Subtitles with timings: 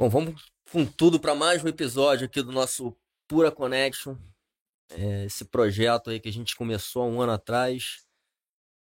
[0.00, 2.96] Bom, vamos com tudo para mais um episódio aqui do nosso
[3.26, 4.16] Pura Connection.
[4.90, 8.06] É, esse projeto aí que a gente começou há um ano atrás.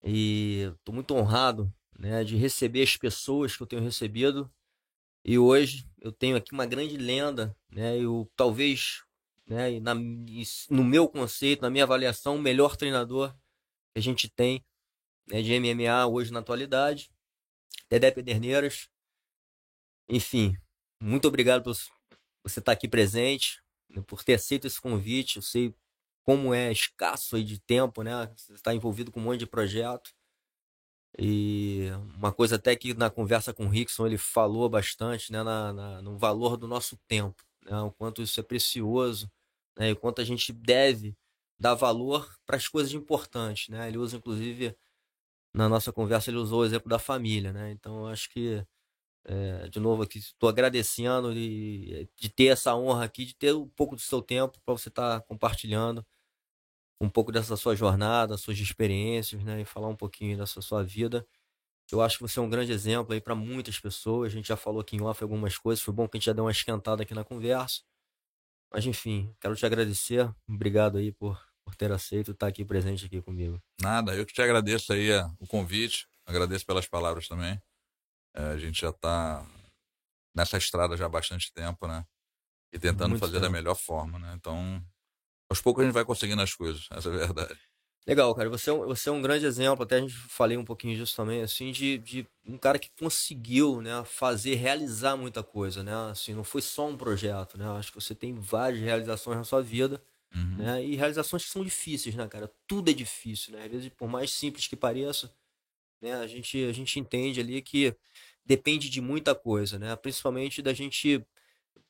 [0.03, 4.51] E estou muito honrado né, de receber as pessoas que eu tenho recebido.
[5.23, 7.97] E hoje eu tenho aqui uma grande lenda, né?
[7.97, 9.05] Eu talvez,
[9.45, 13.33] né, na, no meu conceito, na minha avaliação, o melhor treinador
[13.93, 14.61] que a gente tem
[15.25, 17.09] né, de MMA hoje na atualidade.
[17.89, 18.89] Dedé Pederneiras.
[20.09, 20.57] Enfim,
[21.01, 21.75] muito obrigado por
[22.43, 25.37] você estar aqui presente, né, por ter aceito esse convite.
[25.37, 25.73] Eu sei
[26.23, 28.31] como é escasso aí de tempo, né?
[28.35, 30.11] Você está envolvido com um monte de projeto.
[31.17, 35.73] E uma coisa até que na conversa com o Rickson ele falou bastante, né, na,
[35.73, 39.31] na, no valor do nosso tempo, né, o quanto isso é precioso,
[39.77, 41.17] né, e o quanto a gente deve
[41.59, 43.87] dar valor para as coisas importantes, né.
[43.87, 44.75] Ele usa inclusive
[45.53, 47.71] na nossa conversa ele usou o exemplo da família, né.
[47.71, 48.65] Então acho que
[49.27, 53.67] é, de novo aqui, estou agradecendo de, de ter essa honra aqui, de ter um
[53.67, 56.05] pouco do seu tempo para você estar tá compartilhando
[56.99, 61.27] um pouco dessa sua jornada, suas experiências, né, e falar um pouquinho dessa sua vida.
[61.91, 64.31] Eu acho que você é um grande exemplo aí para muitas pessoas.
[64.31, 66.33] A gente já falou aqui em off algumas coisas, foi bom que a gente já
[66.33, 67.81] deu uma esquentada aqui na conversa.
[68.71, 70.29] Mas enfim, quero te agradecer.
[70.47, 73.61] Obrigado aí por, por ter aceito estar aqui presente aqui comigo.
[73.81, 77.61] Nada, eu que te agradeço aí o convite, agradeço pelas palavras também.
[78.37, 79.43] É, a gente já está
[80.35, 82.05] nessa estrada já há bastante tempo, né?
[82.71, 83.45] E tentando Muito fazer tempo.
[83.45, 84.33] da melhor forma, né?
[84.35, 84.79] Então,
[85.49, 87.59] aos poucos a gente vai conseguindo as coisas, essa é a verdade.
[88.05, 88.49] Legal, cara.
[88.49, 91.15] Você é, um, você é um grande exemplo, até a gente falei um pouquinho disso
[91.15, 95.93] também, assim, de, de um cara que conseguiu, né, fazer, realizar muita coisa, né?
[96.11, 97.67] Assim, não foi só um projeto, né?
[97.71, 100.01] Acho que você tem várias realizações na sua vida,
[100.33, 100.57] uhum.
[100.57, 100.85] né?
[100.85, 102.49] E realizações que são difíceis, né, cara?
[102.65, 103.65] Tudo é difícil, né?
[103.65, 105.29] Às vezes, por mais simples que pareça,
[106.01, 107.95] né, a gente, a gente entende ali que
[108.45, 109.95] depende de muita coisa, né?
[109.95, 111.25] Principalmente da gente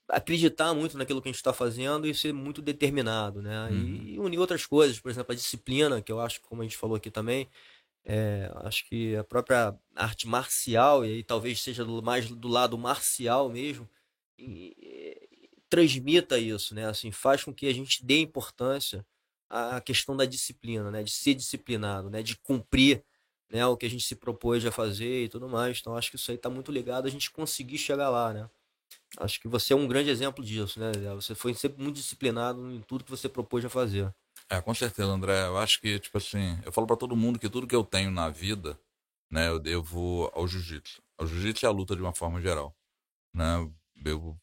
[0.09, 3.69] acreditar muito naquilo que a gente está fazendo e ser muito determinado, né?
[3.69, 4.03] Uhum.
[4.05, 6.95] E unir outras coisas, por exemplo, a disciplina, que eu acho, como a gente falou
[6.95, 7.47] aqui também,
[8.05, 13.49] é, acho que a própria arte marcial, e aí talvez seja mais do lado marcial
[13.49, 13.87] mesmo,
[14.37, 16.85] e, e, transmita isso, né?
[16.87, 19.05] Assim, faz com que a gente dê importância
[19.49, 21.03] à questão da disciplina, né?
[21.03, 22.23] De ser disciplinado, né?
[22.23, 23.03] De cumprir
[23.49, 25.79] né, o que a gente se propôs a fazer e tudo mais.
[25.79, 28.49] Então acho que isso aí está muito ligado a gente conseguir chegar lá, né?
[29.17, 30.91] Acho que você é um grande exemplo disso, né?
[31.15, 34.13] Você foi sempre muito disciplinado em tudo que você propôs a fazer.
[34.49, 35.47] É, com certeza, André.
[35.47, 38.11] Eu acho que, tipo assim, eu falo para todo mundo que tudo que eu tenho
[38.11, 38.79] na vida,
[39.29, 41.01] né, eu devo ao jiu-jitsu.
[41.17, 42.75] Ao jiu-jitsu e à luta de uma forma geral,
[43.33, 43.69] né?
[44.05, 44.37] Eu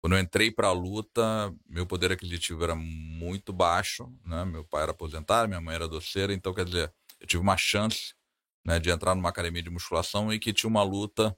[0.00, 4.44] quando eu entrei para a luta, meu poder aquisitivo era muito baixo, né?
[4.44, 8.14] Meu pai era aposentado, minha mãe era doceira, então quer dizer, eu tive uma chance
[8.68, 11.34] né, de entrar numa academia de musculação e que tinha uma luta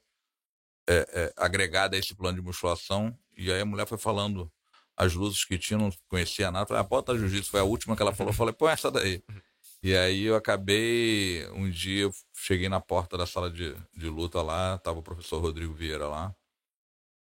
[0.88, 3.16] é, é, agregada a esse plano de musculação.
[3.36, 4.52] E aí a mulher foi falando
[4.96, 6.66] as luzes que tinha, não conhecia nada.
[6.66, 8.32] Falei, a ah, bota jiu-jitsu foi a última que ela falou.
[8.32, 9.22] Eu falei, pô, essa daí.
[9.82, 14.42] E aí eu acabei, um dia eu cheguei na porta da sala de, de luta
[14.42, 16.34] lá, tava o professor Rodrigo Vieira lá.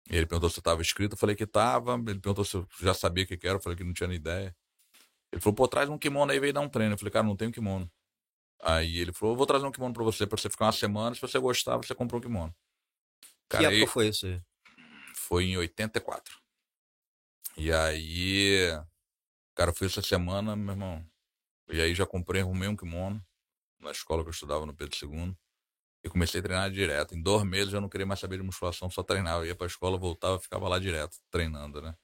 [0.10, 1.96] E ele perguntou se eu estava inscrito, eu falei que estava.
[1.96, 4.16] Ele perguntou se eu já sabia o que era, eu falei que não tinha nem
[4.16, 4.56] ideia.
[5.34, 6.94] Ele falou, pô, traz um kimono aí, veio dar um treino.
[6.94, 7.92] Eu falei, cara, não tenho kimono.
[8.62, 11.16] Aí ele falou: vou trazer um kimono pra você, pra você ficar uma semana.
[11.16, 12.56] Se você gostar, você compra um kimono.
[13.50, 14.42] Cara, que época foi isso aí?
[15.16, 16.40] Foi em 84.
[17.58, 18.70] E aí,
[19.56, 21.06] cara, foi essa semana, meu irmão.
[21.70, 23.24] E aí já comprei, arrumei um kimono
[23.80, 25.36] na escola que eu estudava no Pedro II.
[26.04, 27.16] E comecei a treinar direto.
[27.16, 29.44] Em dois meses eu não queria mais saber de musculação, só treinava.
[29.44, 31.96] Eu ia pra escola, voltava, ficava lá direto, treinando, né?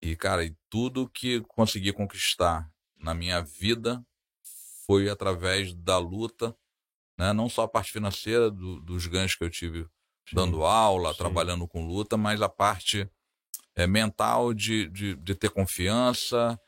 [0.00, 4.02] E, cara, e tudo que consegui conquistar na minha vida
[4.88, 6.56] foi através da luta,
[7.18, 7.32] né?
[7.34, 9.82] não só a parte financeira do, dos ganhos que eu tive
[10.26, 11.18] sim, dando aula, sim.
[11.18, 13.06] trabalhando com luta, mas a parte
[13.76, 16.58] é, mental de, de, de ter confiança,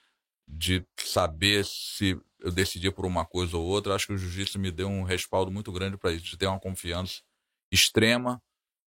[0.47, 3.95] de saber se eu decidir por uma coisa ou outra.
[3.95, 6.61] Acho que o jiu-jitsu me deu um respaldo muito grande para isso, de ter uma
[6.61, 7.23] confiança
[7.73, 8.43] extrema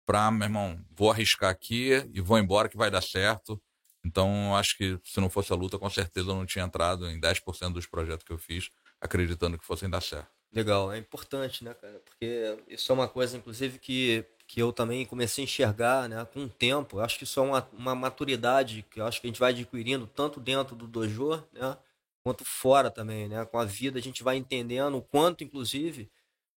[0.04, 3.60] para, meu irmão, vou arriscar aqui e vou embora que vai dar certo.
[4.04, 7.20] Então, acho que se não fosse a luta, com certeza eu não tinha entrado em
[7.20, 8.68] 10% dos projetos que eu fiz
[9.02, 10.30] acreditando que fossem dar certo.
[10.52, 12.00] Legal, é importante, né, cara?
[12.04, 16.44] Porque isso é uma coisa, inclusive, que, que eu também comecei a enxergar, né, com
[16.44, 16.98] o tempo.
[16.98, 19.52] Eu acho que isso é uma, uma maturidade que eu acho que a gente vai
[19.52, 21.76] adquirindo tanto dentro do dojo, né,
[22.22, 23.44] quanto fora também, né?
[23.46, 26.10] Com a vida a gente vai entendendo o quanto, inclusive,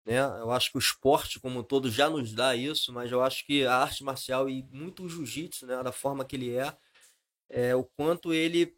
[0.05, 0.19] né?
[0.19, 3.45] Eu acho que o esporte como um todo já nos dá isso, mas eu acho
[3.45, 6.77] que a arte marcial e muito o jiu-jitsu, né, da forma que ele é,
[7.49, 8.75] é o quanto ele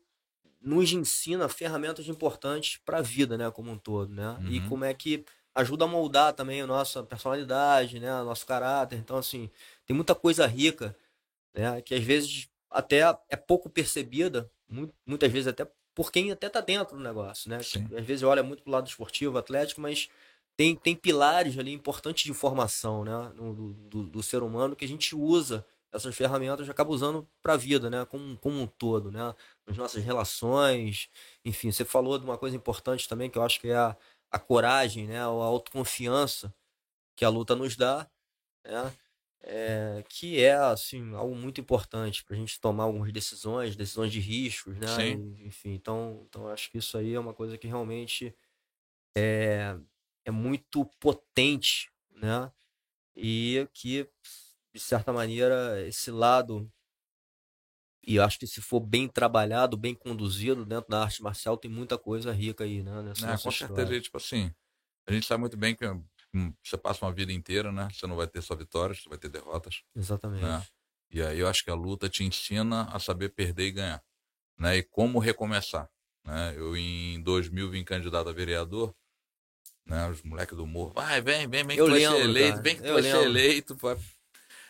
[0.67, 4.37] nos ensina ferramentas importantes para a vida, né, como um todo, né?
[4.39, 4.51] Uhum.
[4.51, 5.23] E como é que
[5.55, 8.97] ajuda a moldar também a nossa personalidade, né, nosso caráter.
[8.97, 9.49] Então, assim,
[9.85, 10.95] tem muita coisa rica
[11.57, 11.81] né?
[11.81, 14.49] Que às vezes até é pouco percebida,
[15.05, 17.61] muitas vezes até por quem até tá dentro do negócio, né?
[17.63, 17.87] Sim.
[17.97, 20.09] Às vezes olha muito pro lado esportivo, atlético, mas
[20.55, 23.31] tem, tem pilares ali importantes de formação, né?
[23.35, 27.57] Do, do, do ser humano que a gente usa essas ferramentas acaba usando para a
[27.57, 28.05] vida, né?
[28.05, 29.33] Como, como um todo, né?
[29.65, 31.09] Nas nossas relações,
[31.43, 31.71] enfim.
[31.71, 33.97] Você falou de uma coisa importante também que eu acho que é a,
[34.31, 35.19] a coragem, né?
[35.19, 36.53] A autoconfiança
[37.15, 38.09] que a luta nos dá,
[38.65, 38.93] né?
[39.49, 44.19] É, que é assim algo muito importante para a gente tomar algumas decisões, decisões de
[44.19, 44.87] riscos, né?
[44.87, 45.35] Sim.
[45.45, 48.35] Enfim, então, então acho que isso aí é uma coisa que realmente
[49.17, 49.77] é,
[50.25, 52.51] é muito potente, né?
[53.15, 54.07] E que
[54.77, 56.71] de certa maneira, esse lado,
[58.05, 61.97] e acho que se for bem trabalhado, bem conduzido dentro da arte marcial, tem muita
[61.97, 63.01] coisa rica aí, né?
[63.01, 64.53] Nessa, é, com certeza, tipo assim,
[65.07, 65.85] a gente sabe muito bem que
[66.33, 67.87] hum, você passa uma vida inteira, né?
[67.91, 69.81] Você não vai ter só vitórias, você vai ter derrotas.
[69.95, 70.43] Exatamente.
[70.43, 70.63] Né?
[71.09, 74.03] E aí eu acho que a luta te ensina a saber perder e ganhar,
[74.59, 74.77] né?
[74.77, 75.89] E como recomeçar,
[76.23, 76.53] né?
[76.55, 78.95] Eu em 2000 vim candidato a vereador,
[79.87, 80.07] né?
[80.09, 82.49] Os moleques do morro, vai, vem, vem, vem que eu tu vai lembro, ser eleito,
[82.51, 82.61] cara.
[82.61, 83.19] vem que tu eu vai lembro.
[83.19, 83.97] ser eleito, vai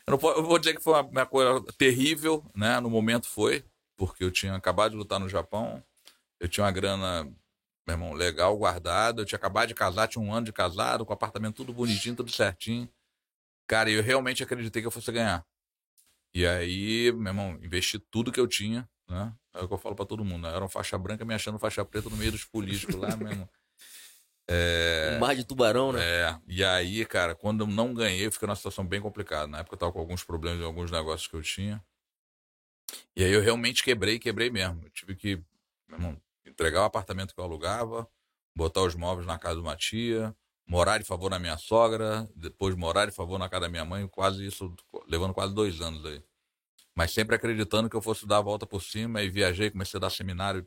[0.07, 2.79] eu, não, eu vou dizer que foi uma, uma, coisa terrível, né?
[2.79, 3.63] No momento foi,
[3.97, 5.83] porque eu tinha acabado de lutar no Japão,
[6.39, 7.23] eu tinha uma grana,
[7.85, 11.11] meu irmão, legal guardada, eu tinha acabado de casar, tinha um ano de casado, com
[11.11, 12.89] o apartamento tudo bonitinho, tudo certinho.
[13.67, 15.45] Cara, eu realmente acreditei que eu fosse ganhar.
[16.33, 19.33] E aí, meu irmão, investi tudo que eu tinha, né?
[19.53, 20.49] É o que eu falo para todo mundo, né?
[20.49, 23.49] Era uma faixa branca me achando faixa preta no meio dos políticos lá, mesmo.
[24.49, 25.13] É...
[25.15, 25.99] Um mar de tubarão, né?
[26.01, 29.47] É, e aí, cara, quando eu não ganhei, eu fiquei numa situação bem complicada.
[29.47, 31.83] Na época eu tava com alguns problemas em alguns negócios que eu tinha.
[33.15, 34.81] E aí eu realmente quebrei, quebrei mesmo.
[34.83, 35.43] Eu tive que,
[35.91, 38.07] irmão, entregar o apartamento que eu alugava,
[38.55, 40.33] botar os móveis na casa de uma tia,
[40.65, 44.07] morar de favor na minha sogra, depois morar de favor na casa da minha mãe,
[44.07, 44.73] quase isso,
[45.07, 46.23] levando quase dois anos aí.
[46.95, 50.01] Mas sempre acreditando que eu fosse dar a volta por cima, e viajei, comecei a
[50.01, 50.65] dar seminário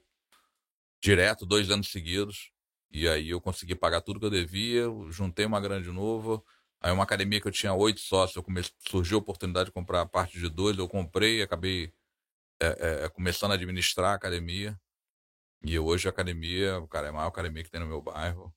[1.03, 2.53] direto, dois anos seguidos.
[2.91, 6.45] E aí eu consegui pagar tudo que eu devia, juntei uma grana de novo.
[6.81, 10.01] Aí uma academia que eu tinha oito sócios, eu comecei, surgiu a oportunidade de comprar
[10.01, 11.93] a parte de dois, eu comprei, acabei
[12.61, 14.79] é, é, começando a administrar a academia.
[15.63, 18.53] E hoje a academia, cara, é a maior academia que tem no meu bairro.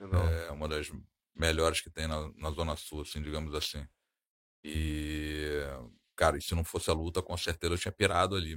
[0.00, 0.26] Legal.
[0.26, 0.90] É uma das
[1.34, 3.86] melhores que tem na, na Zona Sul, assim, digamos assim.
[4.64, 5.60] E,
[6.16, 8.56] cara, e se não fosse a luta, com certeza eu tinha pirado ali,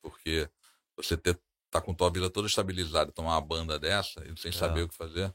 [0.00, 0.48] porque
[0.96, 4.52] você ter tá com tua vida toda estabilizada, tomar uma banda dessa e sem é.
[4.52, 5.32] saber o que fazer.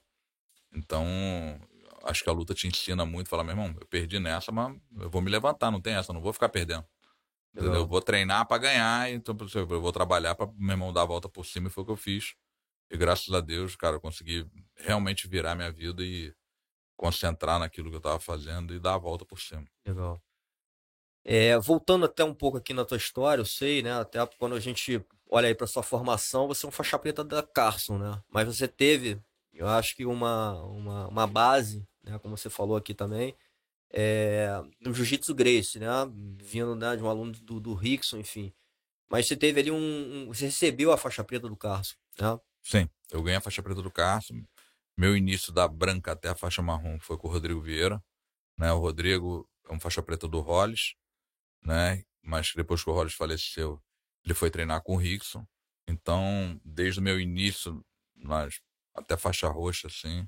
[0.74, 1.06] Então,
[2.04, 5.10] acho que a luta te ensina muito, falar, meu irmão, eu perdi nessa, mas eu
[5.10, 6.86] vou me levantar, não tem essa, não vou ficar perdendo.
[7.54, 7.76] Entendeu?
[7.76, 11.30] Eu vou treinar para ganhar, então eu vou trabalhar para meu irmão dar a volta
[11.30, 12.36] por cima e foi o que eu fiz.
[12.92, 14.46] E graças a Deus, cara, eu consegui
[14.76, 16.34] realmente virar minha vida e
[16.98, 19.66] concentrar naquilo que eu tava fazendo e dar a volta por cima.
[19.88, 20.22] Legal.
[21.24, 23.94] É, voltando até um pouco aqui na tua história, eu sei, né?
[23.94, 25.04] Até quando a gente
[25.36, 28.24] olha aí para sua formação, você é um faixa preta da Carson, né?
[28.30, 29.20] Mas você teve,
[29.54, 32.18] eu acho que uma, uma, uma base, né?
[32.20, 33.36] Como você falou aqui também,
[33.92, 34.50] é,
[34.80, 35.88] no Jiu-Jitsu Grace, né?
[36.42, 38.54] Vindo né, de um aluno do, do Rickson, enfim.
[39.10, 42.40] Mas você teve ali um, um, Você recebeu a faixa preta do Carson, né?
[42.64, 44.42] Sim, eu ganhei a faixa preta do Carson.
[44.98, 48.02] Meu início da branca até a faixa marrom foi com o Rodrigo Vieira.
[48.58, 48.72] Né?
[48.72, 50.96] O Rodrigo é um faixa preta do Hollis,
[51.62, 52.04] né?
[52.24, 53.82] Mas depois que o Hollis faleceu,
[54.26, 55.46] ele foi treinar com o Rickson.
[55.88, 58.60] Então, desde o meu início, nas,
[58.94, 60.28] até faixa roxa, assim,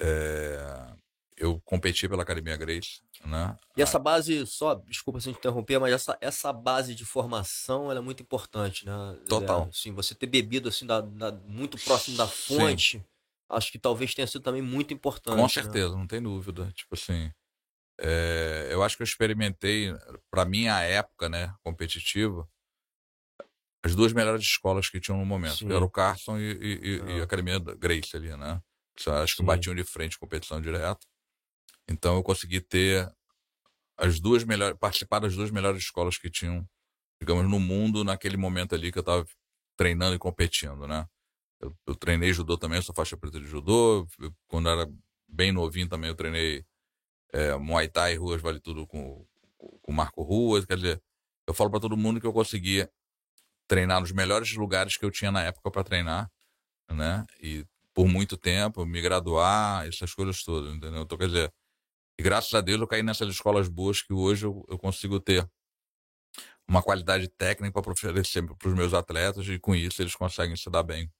[0.00, 0.96] é,
[1.36, 3.56] eu competi pela Academia Grace, né?
[3.76, 8.22] E essa base, só, desculpa se interromper, mas essa, essa base de formação é muito
[8.22, 8.92] importante, né?
[9.28, 9.64] Total.
[9.64, 13.04] É, assim, você ter bebido assim, da, da, muito próximo da fonte, Sim.
[13.50, 15.36] acho que talvez tenha sido também muito importante.
[15.36, 15.48] Com né?
[15.48, 15.96] certeza, né?
[15.96, 16.72] não tem dúvida.
[16.74, 17.30] Tipo assim,
[18.00, 19.94] é, eu acho que eu experimentei,
[20.30, 22.48] para minha época, né, competitiva,
[23.86, 25.58] as duas melhores escolas que tinham no momento.
[25.58, 25.72] Sim.
[25.72, 28.60] Era o Carson e, e, e, a Academia Grace ali, né?
[29.22, 29.44] Acho que Sim.
[29.44, 31.06] batiam de frente competição direta.
[31.88, 33.08] Então eu consegui ter
[33.96, 36.68] as duas melhores, participar das duas melhores escolas que tinham,
[37.20, 39.24] digamos, no mundo naquele momento ali que eu estava
[39.76, 41.06] treinando e competindo, né?
[41.60, 44.06] Eu, eu, treinei judô também, eu sou faixa preta de judô.
[44.18, 44.90] Eu, quando era
[45.28, 46.64] bem novinho também eu treinei
[47.32, 49.24] é, Muay Thai, Ruas Vale Tudo com
[49.58, 50.64] o Marco Ruas.
[50.64, 51.02] Quer dizer,
[51.46, 52.90] eu falo para todo mundo que eu conseguia
[53.66, 56.30] treinar nos melhores lugares que eu tinha na época para treinar,
[56.90, 57.24] né?
[57.40, 61.02] E por muito tempo, me graduar, essas coisas todas, entendeu?
[61.02, 61.52] Então, quer dizer,
[62.18, 65.48] e graças a Deus eu caí nessas escolas boas que hoje eu, eu consigo ter
[66.68, 70.68] uma qualidade técnica para oferecer para os meus atletas e com isso eles conseguem se
[70.68, 71.10] dar bem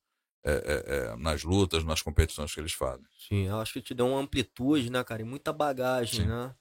[0.45, 3.07] é, é, é, nas lutas, nas competições que eles fazem.
[3.29, 5.23] Sim, eu acho que te deu uma amplitude, né, cara?
[5.23, 6.27] E muita bagagem, Sim.
[6.29, 6.55] né?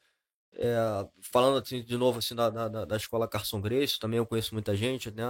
[0.58, 4.54] é, falando assim, de novo assim, da, da, da escola Carson Grace, também eu conheço
[4.54, 5.24] muita gente, né?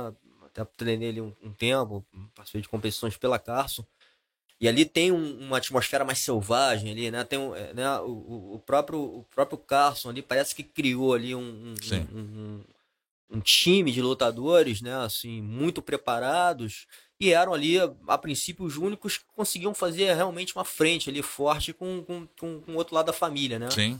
[0.55, 3.85] Até treinei ali um, um tempo, participei de competições pela Carson.
[4.59, 7.23] E ali tem um, uma atmosfera mais selvagem ali, né?
[7.25, 7.99] Tem um, é, né?
[7.99, 11.75] O, o, próprio, o próprio Carson ali parece que criou ali um, um,
[12.17, 12.63] um,
[13.31, 14.95] um, time de lutadores, né?
[14.95, 16.87] Assim, muito preparados
[17.19, 17.75] e eram ali,
[18.07, 22.61] a princípio, os únicos que conseguiam fazer realmente uma frente ali forte com, com, com,
[22.61, 23.69] com o outro lado da família, né?
[23.71, 23.99] Sim.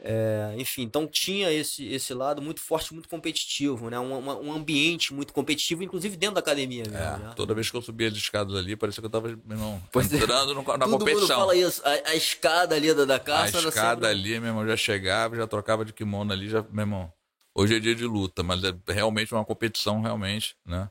[0.00, 3.98] É, enfim, então tinha esse, esse lado muito forte, muito competitivo, né?
[3.98, 6.84] Um, um ambiente muito competitivo, inclusive dentro da academia.
[6.84, 7.32] Mesmo, é, né?
[7.34, 10.18] Toda vez que eu subia as escadas ali, parecia que eu tava irmão, pois é.
[10.18, 10.54] entrando é.
[10.54, 11.20] no, na Todo competição.
[11.20, 13.58] Mundo fala isso, a, a escada ali da, da casa.
[13.58, 14.08] A escada sempre...
[14.08, 17.12] ali, meu irmão, já chegava, já trocava de kimono ali, já, meu irmão.
[17.52, 20.88] Hoje é dia de luta, mas é realmente uma competição, realmente, né?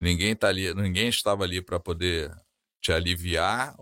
[0.00, 2.30] Ninguém tá ali, ninguém estava ali para poder
[2.80, 3.74] te aliviar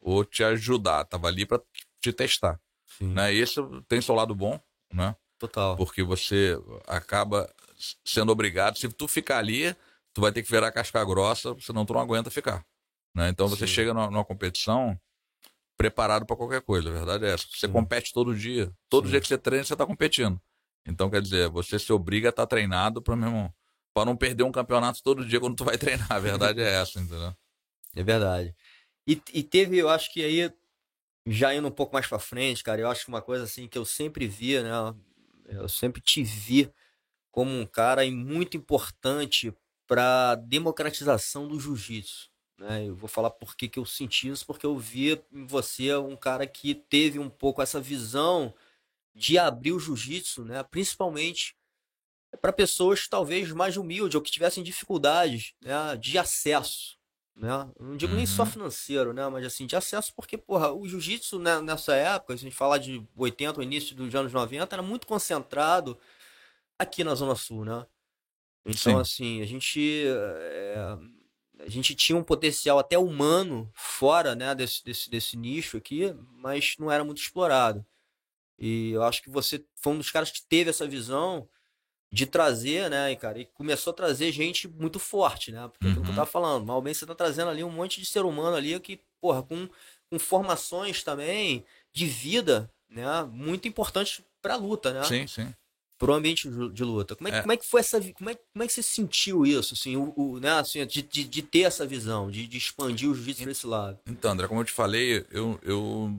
[0.00, 1.60] ou te ajudar, tava ali para
[2.00, 2.58] te testar.
[2.98, 3.12] Sim.
[3.12, 3.32] Né?
[3.32, 4.58] Isso tem seu lado bom,
[4.92, 5.14] né?
[5.38, 5.76] Total.
[5.76, 7.52] Porque você acaba
[8.04, 9.74] sendo obrigado, se tu ficar ali,
[10.12, 12.64] tu vai ter que virar casca grossa, senão tu não aguenta ficar.
[13.14, 13.28] Né?
[13.28, 13.72] Então você Sim.
[13.74, 14.98] chega numa, numa, competição
[15.76, 17.46] preparado para qualquer coisa, a verdade é essa.
[17.50, 17.72] Você Sim.
[17.72, 18.72] compete todo dia.
[18.88, 20.40] Todo dia que você treina, você tá competindo.
[20.86, 23.52] Então, quer dizer, você se obriga a estar tá treinado para mesmo
[23.94, 26.12] para não perder um campeonato todo dia quando tu vai treinar.
[26.12, 27.34] A verdade é essa, entendeu?
[27.94, 28.54] É verdade.
[29.06, 30.52] E, e teve, eu acho que aí
[31.26, 33.78] já indo um pouco mais para frente, cara, eu acho que uma coisa assim que
[33.78, 34.98] eu sempre via, né?
[35.48, 36.70] Eu sempre te vi
[37.30, 39.52] como um cara muito importante
[39.86, 42.30] para democratização do jiu-jitsu.
[42.58, 42.86] Né?
[42.86, 46.16] Eu vou falar por que, que eu senti isso, porque eu vi em você um
[46.16, 48.54] cara que teve um pouco essa visão
[49.14, 50.62] de abrir o jiu-jitsu, né?
[50.62, 51.56] principalmente
[52.40, 55.96] para pessoas talvez mais humildes ou que tivessem dificuldades né?
[55.96, 56.98] de acesso.
[57.36, 57.48] Né?
[57.80, 58.18] Não digo uhum.
[58.18, 58.50] nem só uhum.
[58.50, 59.28] financeiro, né?
[59.28, 62.78] Mas assim, de acesso, porque, porra, o jiu-jitsu né, nessa época, se a gente falar
[62.78, 65.98] de 80, o início dos anos 90, era muito concentrado
[66.78, 67.86] aqui na Zona Sul, né?
[68.64, 69.00] Então, Sim.
[69.00, 70.04] assim, a gente.
[70.06, 70.96] É,
[71.60, 76.74] a gente tinha um potencial até humano fora né, desse, desse, desse nicho aqui, mas
[76.78, 77.84] não era muito explorado.
[78.58, 81.48] E eu acho que você foi um dos caras que teve essa visão
[82.14, 85.66] de trazer, né, cara, e começou a trazer gente muito forte, né?
[85.66, 85.94] Porque uhum.
[85.94, 86.14] que eu uhum.
[86.14, 89.00] tava falando, mal bem você tá trazendo ali um monte de ser humano ali que,
[89.20, 89.68] porra, com,
[90.08, 95.02] com formações também de vida, né, muito importantes pra luta, né?
[95.02, 95.52] Sim, sim.
[95.98, 97.16] Pro ambiente de luta.
[97.16, 97.40] Como é, é.
[97.40, 98.00] Como é que foi essa.
[98.00, 101.24] Como é, como é que você sentiu isso, assim, o, o né, assim, de, de,
[101.24, 103.98] de, ter essa visão, de, de expandir o jiu-jitsu pra esse lado?
[104.06, 106.16] Então, André, como eu te falei, eu, eu,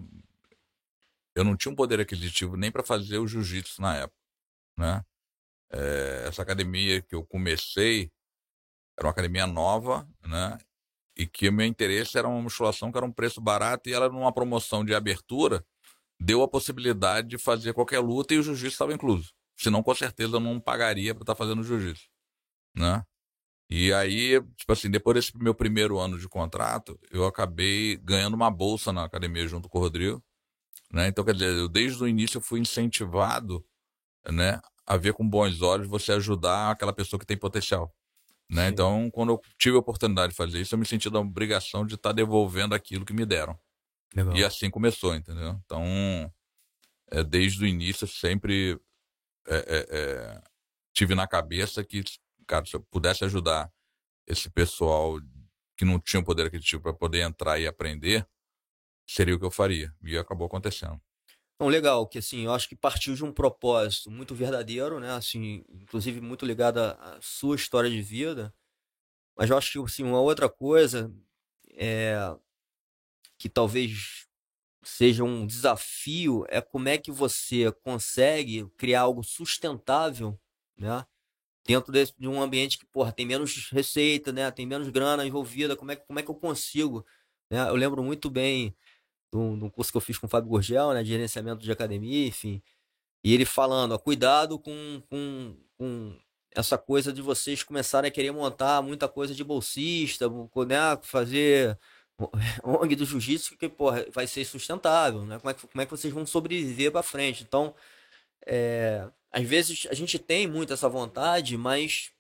[1.34, 4.20] eu não tinha um poder aquisitivo nem para fazer o jiu-jitsu na época,
[4.78, 5.02] né?
[5.76, 8.10] É, essa academia que eu comecei
[8.98, 10.58] era uma academia nova, né?
[11.18, 14.10] E que o meu interesse era uma musculação que era um preço barato e ela
[14.10, 15.66] numa promoção de abertura
[16.20, 19.34] deu a possibilidade de fazer qualquer luta e o jiu-jitsu estava incluso.
[19.58, 22.10] Senão, com certeza, eu não pagaria para estar tá fazendo jiu-jitsu,
[22.76, 23.06] né?
[23.70, 28.52] E aí, tipo assim, depois desse meu primeiro ano de contrato, eu acabei ganhando uma
[28.52, 30.24] bolsa na academia junto com o Rodrigo,
[30.92, 31.08] né?
[31.08, 33.66] Então, quer dizer, eu, desde o início eu fui incentivado,
[34.32, 37.94] né, a ver com bons olhos você ajudar aquela pessoa que tem potencial.
[38.50, 38.68] Né?
[38.68, 41.96] Então, quando eu tive a oportunidade de fazer isso, eu me senti da obrigação de
[41.96, 43.60] estar tá devolvendo aquilo que me deram.
[44.16, 44.36] Legal.
[44.36, 45.60] E assim começou, entendeu?
[45.66, 45.84] Então,
[47.12, 48.80] é, desde o início, sempre
[49.48, 50.44] é, é, é,
[50.94, 52.04] tive na cabeça que,
[52.48, 53.72] cara, se eu pudesse ajudar
[54.28, 55.20] esse pessoal
[55.76, 58.28] que não tinha o poder aquisitivo para poder entrar e aprender,
[59.08, 59.94] seria o que eu faria.
[60.04, 61.02] E acabou acontecendo.
[61.56, 65.12] Então, legal, que assim, eu acho que partiu de um propósito muito verdadeiro, né?
[65.12, 68.54] Assim, inclusive muito ligado à sua história de vida.
[69.38, 71.14] Mas eu acho que assim, uma outra coisa
[71.72, 72.18] é
[73.38, 74.28] que talvez
[74.84, 80.40] seja um desafio é como é que você consegue criar algo sustentável,
[80.78, 81.06] né?
[81.66, 84.52] Dentro desse, de um ambiente que, porra, tem menos receita, né?
[84.52, 87.06] Tem menos grana envolvida, como é, como é que eu consigo?
[87.50, 87.68] Né?
[87.70, 88.76] Eu lembro muito bem
[89.32, 92.28] de um curso que eu fiz com o Fábio Gurgel, né, de gerenciamento de academia,
[92.28, 92.62] enfim.
[93.24, 96.18] E ele falando, ó, cuidado com, com, com
[96.52, 101.78] essa coisa de vocês começarem a querer montar muita coisa de bolsista, né, fazer
[102.64, 105.38] ONG do jiu-jitsu que porra, vai ser sustentável, né?
[105.40, 107.44] Como é que, como é que vocês vão sobreviver para frente?
[107.44, 107.76] Então,
[108.46, 112.12] é, às vezes a gente tem muito essa vontade, mas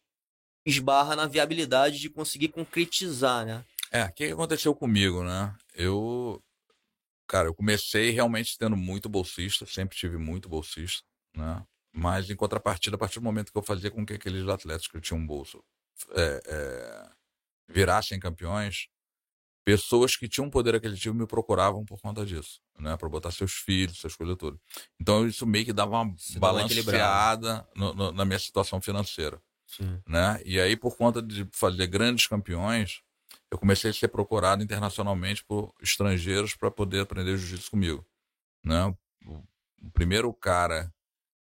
[0.65, 3.63] esbarra na viabilidade de conseguir concretizar, né?
[3.91, 5.55] É, o que aconteceu comigo, né?
[5.73, 6.43] Eu
[7.27, 11.03] Cara, eu comecei realmente tendo muito bolsista, sempre tive muito bolsista,
[11.35, 11.65] né?
[11.93, 14.99] Mas em contrapartida, a partir do momento que eu fazia com que aqueles atletas que
[14.99, 15.63] tinham um bolso
[16.11, 17.09] é, é,
[17.69, 18.89] virassem campeões,
[19.65, 22.95] pessoas que tinham poder aquisitivo me procuravam por conta disso, né?
[22.95, 24.59] Para botar seus filhos, essas coisas todas.
[25.01, 29.99] Então isso meio que dava uma Se balanceada no, no, na minha situação financeira, Sim.
[30.07, 30.39] né?
[30.45, 33.01] E aí por conta de fazer grandes campeões,
[33.55, 38.05] eu comecei a ser procurado internacionalmente por estrangeiros para poder aprender jiu-jitsu comigo,
[38.63, 38.95] né?
[39.25, 39.43] O,
[39.93, 40.91] primeiro cara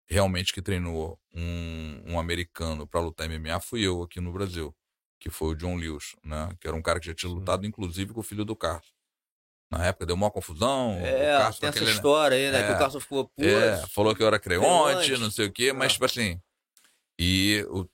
[0.05, 4.75] realmente que treinou um, um americano para lutar MMA fui eu aqui no Brasil
[5.24, 6.50] que foi o John Lewis, né?
[6.60, 8.93] Que era um cara que já tinha lutado, inclusive, com o filho do Carlos.
[9.72, 10.98] Na época deu uma confusão.
[11.00, 12.60] É, o tem essa história aí, né?
[12.60, 13.48] É, que o Carlos ficou puto.
[13.48, 15.93] É, falou que eu era creonte, não sei o quê, mas, é.
[15.93, 16.41] tipo assim.
[17.17, 17.88] E o,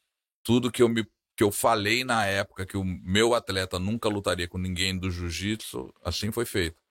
[0.43, 1.07] tudo que eu me
[1.39, 5.89] que eu falei na época que o meu atleta nunca lutaria com ninguém do jiu-jitsu,
[6.03, 6.83] assim foi feito.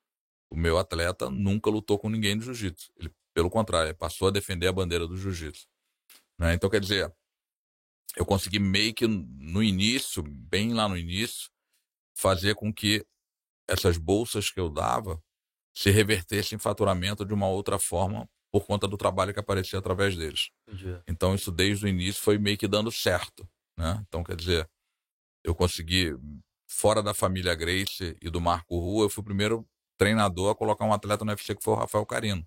[0.50, 2.90] O meu atleta nunca lutou com ninguém do jiu-jitsu.
[2.96, 5.68] Ele, pelo contrário, passou a defender a bandeira do jiu-jitsu.
[6.38, 6.54] Né?
[6.54, 7.14] Então, quer dizer,
[8.16, 11.50] eu consegui meio que no início, bem lá no início,
[12.16, 13.04] fazer com que
[13.68, 15.22] essas bolsas que eu dava
[15.74, 20.16] se revertessem em faturamento de uma outra forma por conta do trabalho que aparecia através
[20.16, 20.48] deles.
[20.66, 20.98] Entendi.
[21.06, 23.46] Então isso desde o início foi meio que dando certo,
[23.78, 24.04] né?
[24.08, 24.68] Então quer dizer,
[25.44, 26.14] eu consegui
[26.66, 29.66] fora da família Grace e do Marco Rua, eu fui o primeiro
[29.96, 32.46] treinador a colocar um atleta no UFC que foi o Rafael Carino.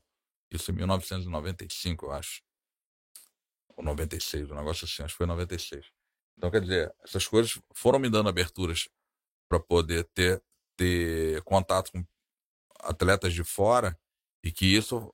[0.51, 2.41] Isso em 1995, eu acho
[3.75, 5.85] ou 96, um negócio assim, acho que foi 96.
[6.37, 8.89] Então, quer dizer, essas coisas foram me dando aberturas
[9.49, 10.41] para poder ter,
[10.77, 12.05] ter contato com
[12.79, 13.97] atletas de fora
[14.43, 15.13] e que isso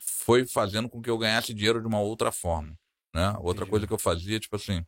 [0.00, 2.78] foi fazendo com que eu ganhasse dinheiro de uma outra forma.
[3.14, 3.28] Né?
[3.38, 3.70] Outra Entendi.
[3.70, 4.84] coisa que eu fazia, tipo assim,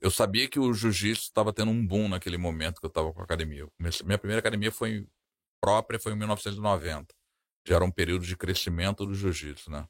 [0.00, 3.20] eu sabia que o jiu-jitsu estava tendo um boom naquele momento que eu estava com
[3.20, 3.66] a academia.
[3.76, 5.06] Comecei, minha primeira academia foi
[5.60, 7.14] própria foi em 1990.
[7.66, 9.86] Já era um período de crescimento do jiu-jitsu, né?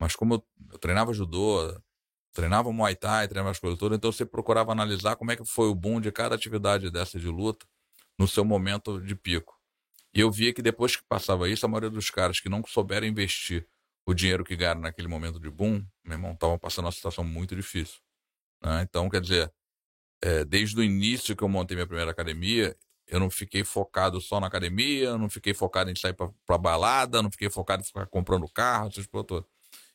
[0.00, 1.80] Mas como eu, eu treinava judô,
[2.32, 5.68] treinava muay thai, treinava as coisas todas, então você procurava analisar como é que foi
[5.68, 7.66] o boom de cada atividade dessa de luta
[8.18, 9.58] no seu momento de pico.
[10.14, 13.06] E eu via que depois que passava isso, a maioria dos caras que não souberam
[13.06, 13.66] investir
[14.06, 17.56] o dinheiro que ganharam naquele momento de boom, meu irmão, estavam passando uma situação muito
[17.56, 18.00] difícil.
[18.62, 18.82] Né?
[18.82, 19.52] Então, quer dizer,
[20.22, 22.76] é, desde o início que eu montei minha primeira academia,
[23.08, 27.30] eu não fiquei focado só na academia, não fiquei focado em sair para balada, não
[27.30, 29.52] fiquei focado em ficar comprando carro, essas coisas todas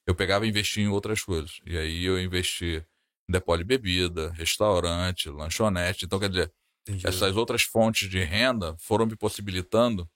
[0.08, 1.60] eu pegava e investia em outras coisas.
[1.66, 2.84] E aí eu investi
[3.28, 6.06] em depósito de bebida, restaurante, lanchonete.
[6.06, 6.54] Então, quer dizer,
[6.88, 7.06] Entendi.
[7.06, 10.10] essas outras fontes de renda foram me possibilitando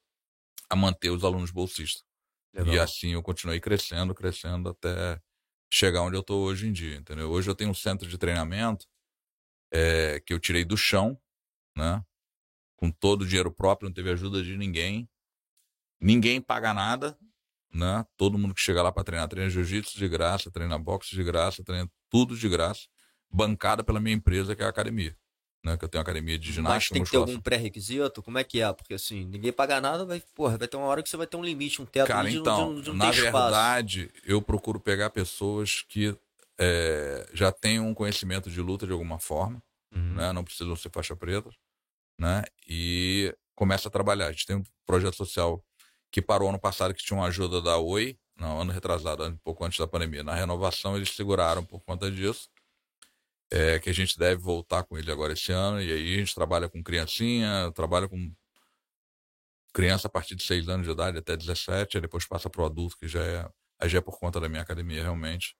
[0.70, 2.06] a manter os alunos bolsistas.
[2.54, 2.74] Legal.
[2.74, 5.20] E assim eu continuei crescendo, crescendo até
[5.72, 7.30] chegar onde eu estou hoje em dia, entendeu?
[7.30, 8.86] Hoje eu tenho um centro de treinamento
[9.72, 11.18] é, que eu tirei do chão,
[11.76, 12.04] né?
[12.76, 15.10] Com todo o dinheiro próprio, não teve ajuda de ninguém.
[16.00, 17.18] Ninguém paga nada,
[17.74, 18.06] né?
[18.18, 21.64] Todo mundo que chega lá para treinar, treina jiu-jitsu de graça, treina boxe de graça,
[21.64, 22.88] treina tudo de graça,
[23.30, 25.18] bancada pela minha empresa, que é a academia.
[25.64, 26.74] Né, que eu tenho uma academia de ginástica.
[26.74, 28.24] Mas tem que ter algum pré-requisito?
[28.24, 28.74] Como é que é?
[28.74, 31.38] Porque assim, ninguém paga nada, vai, porra, vai ter uma hora que você vai ter
[31.38, 35.86] um limite, um teto Cara, de, então, de, de, na verdade, eu procuro pegar pessoas
[35.88, 36.18] que
[36.60, 39.62] é, já tenham um conhecimento de luta de alguma forma,
[39.94, 40.16] uhum.
[40.16, 40.34] né?
[40.34, 41.50] Não precisam ser faixa preta,
[42.20, 42.44] né?
[42.68, 44.28] E começa a trabalhar.
[44.28, 45.64] A gente tem um projeto social
[46.12, 49.64] que parou ano passado, que tinha uma ajuda da Oi, não, ano retrasado, um pouco
[49.64, 50.24] antes da pandemia.
[50.24, 52.50] Na renovação eles seguraram por conta disso,
[53.52, 56.34] é, que a gente deve voltar com ele agora esse ano, e aí a gente
[56.34, 58.34] trabalha com criancinha, trabalha com
[59.74, 62.66] criança a partir de 6 anos de idade até 17, aí depois passa para o
[62.66, 65.56] adulto, que já é, aí já é por conta da minha academia realmente.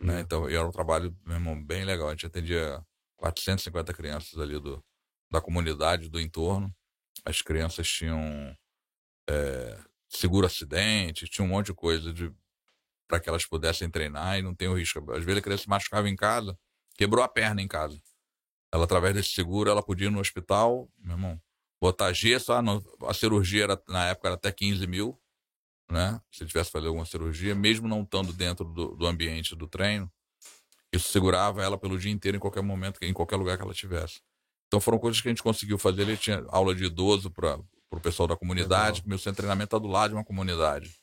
[0.00, 0.14] Né?
[0.14, 0.20] Uhum.
[0.20, 2.08] Então, e era um trabalho, meu irmão, bem legal.
[2.08, 2.80] A gente atendia
[3.16, 4.84] 450 crianças ali do,
[5.30, 6.74] da comunidade, do entorno.
[7.24, 8.56] As crianças tinham
[9.28, 12.32] é, seguro acidente, tinha um monte de coisa de
[13.08, 14.98] para que elas pudessem treinar e não ter o risco.
[15.12, 16.58] Às vezes a criança se machucava em casa,
[16.98, 17.98] quebrou a perna em casa.
[18.70, 21.40] Ela, através desse seguro, ela podia ir no hospital, meu irmão,
[21.80, 22.52] botar gesso.
[22.52, 25.18] Ah, não, a cirurgia era, na época era até 15 mil,
[25.90, 26.20] né?
[26.30, 30.10] Se tivesse fazer alguma cirurgia, mesmo não estando dentro do, do ambiente do treino,
[30.92, 34.20] isso segurava ela pelo dia inteiro, em qualquer momento, em qualquer lugar que ela tivesse.
[34.66, 36.02] Então foram coisas que a gente conseguiu fazer.
[36.02, 37.58] Ele tinha aula de idoso para
[37.90, 39.02] o pessoal da comunidade.
[39.06, 40.94] Meu centro de treinamento está do lado de uma comunidade.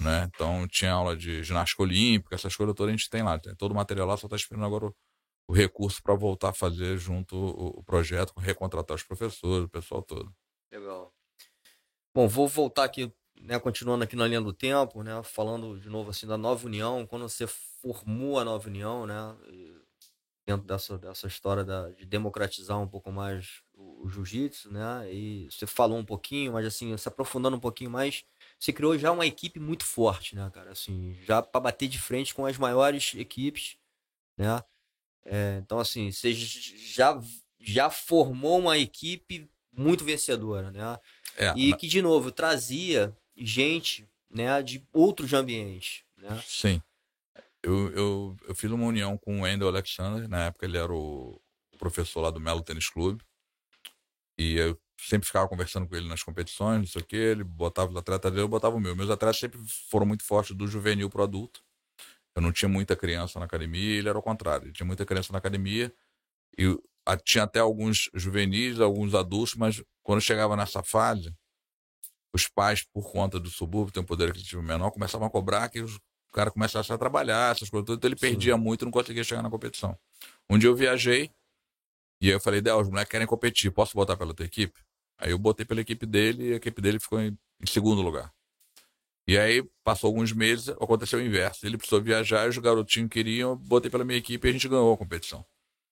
[0.00, 0.28] Né?
[0.34, 3.38] Então tinha aula de ginástica olímpica, essas coisas todas a gente tem lá.
[3.38, 4.94] Tem todo o material lá, só está esperando agora o,
[5.46, 10.34] o recurso para voltar a fazer junto o, projeto, recontratar os professores, o pessoal todo.
[10.72, 11.12] Legal.
[12.14, 16.10] Bom, vou voltar aqui, né, continuando aqui na linha do tempo, né, falando de novo
[16.10, 19.36] assim da Nova União, quando você formou a Nova União, né,
[20.46, 25.10] dentro dessa, dessa história da, de democratizar um pouco mais o, o jiu-jitsu, né?
[25.10, 28.24] E você falou um pouquinho, mas assim, se aprofundando um pouquinho mais,
[28.58, 30.72] você criou já uma equipe muito forte, né, cara?
[30.72, 33.78] Assim, já para bater de frente com as maiores equipes,
[34.36, 34.62] né?
[35.24, 37.20] É, então, assim, você já,
[37.60, 40.98] já formou uma equipe muito vencedora, né?
[41.36, 46.04] É, E na- que, de novo, trazia gente né, de outros ambientes.
[46.16, 46.42] Né?
[46.46, 46.82] Sim.
[47.62, 51.40] Eu, eu, eu fiz uma união com o Wendel Alexander, na época ele era o
[51.78, 53.24] professor lá do Melo Tênis Clube.
[54.38, 57.90] E eu sempre ficava conversando com ele nas competições, não sei o que, ele botava
[57.90, 58.94] os atletas dele, eu botava o meu.
[58.94, 59.58] Meus atletas sempre
[59.88, 61.62] foram muito fortes do juvenil pro adulto.
[62.34, 64.66] Eu não tinha muita criança na academia, ele era o contrário.
[64.66, 65.92] Ele tinha muita criança na academia
[66.58, 66.76] e
[67.24, 71.34] tinha até alguns juvenis, alguns adultos, mas quando chegava nessa fase,
[72.34, 75.80] os pais, por conta do subúrbio, tem um poder aquisitivo menor, começavam a cobrar que
[75.80, 76.00] os
[76.32, 78.26] caras começassem a trabalhar, essas coisas todas, então ele Sim.
[78.26, 79.96] perdia muito e não conseguia chegar na competição.
[80.50, 81.30] Um dia eu viajei
[82.20, 84.80] e aí eu falei, Del, os moleques querem competir, posso botar pela tua equipe?
[85.18, 88.32] Aí eu botei pela equipe dele e a equipe dele ficou em, em segundo lugar.
[89.26, 91.64] E aí, passou alguns meses, aconteceu o inverso.
[91.66, 94.98] Ele precisou viajar, os garotinhos queriam, botei pela minha equipe e a gente ganhou a
[94.98, 95.44] competição.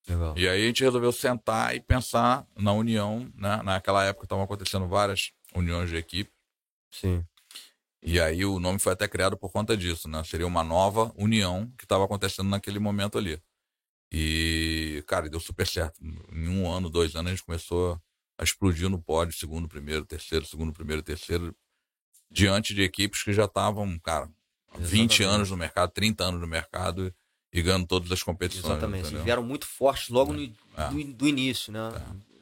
[0.06, 0.34] Legal.
[0.36, 3.62] E aí a gente resolveu sentar e pensar na união, né?
[3.62, 6.30] Naquela época estavam acontecendo várias uniões de equipe.
[6.90, 7.24] Sim.
[8.02, 10.22] E aí o nome foi até criado por conta disso, né?
[10.24, 13.40] Seria uma nova união que estava acontecendo naquele momento ali.
[14.12, 15.98] E, cara, deu super certo.
[16.32, 17.98] Em um ano, dois anos, a gente começou
[18.36, 21.54] a explodir no pódio, segundo, primeiro, terceiro, segundo, primeiro, terceiro,
[22.32, 24.28] diante de equipes que já estavam, cara,
[24.70, 25.22] há 20 Exatamente.
[25.22, 27.14] anos no mercado, 30 anos no mercado
[27.52, 28.72] e ganhando todas as competições.
[28.72, 29.06] Exatamente.
[29.06, 29.24] entendeu?
[29.24, 30.88] Vieram muito fortes logo no, É.
[30.88, 31.80] do, do início, né?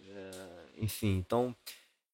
[0.08, 1.54] É, enfim, então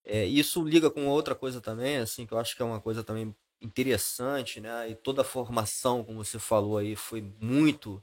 [0.04, 3.04] é, isso liga com outra coisa também, assim, que eu acho que é uma coisa
[3.04, 4.90] também interessante, né?
[4.90, 8.02] E toda a formação, como você falou aí, foi muito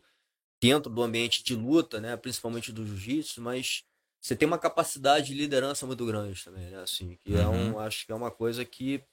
[0.62, 2.15] dentro do ambiente de luta, né?
[2.15, 3.83] Principalmente do jiu-jitsu, mas
[4.21, 6.81] você tem uma capacidade de liderança muito grande também, né?
[6.81, 9.03] Assim, que é um, acho que é uma coisa que,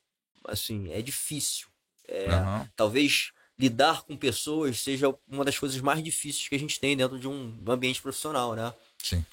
[0.46, 1.68] assim, é difícil.
[2.08, 2.68] É, Aham.
[2.74, 7.18] talvez lidar com pessoas seja uma das coisas mais difíceis que a gente tem dentro
[7.18, 8.72] de um ambiente profissional, né?
[9.02, 9.24] Sim.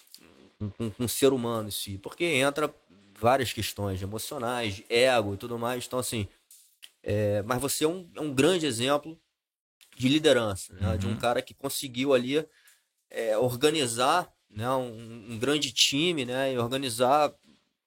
[0.59, 1.97] Com, com, com o ser humano em si.
[1.97, 2.73] Porque entra
[3.19, 5.85] várias questões emocionais, ego e tudo mais.
[5.85, 6.27] Então, assim,
[7.01, 9.19] é, mas você é um, é um grande exemplo
[9.95, 10.97] de liderança, né?
[10.97, 11.17] De um Uhum.
[11.17, 12.45] cara que conseguiu ali
[13.09, 14.69] é, organizar né?
[14.69, 16.53] um, um grande time, né?
[16.53, 17.33] E organizar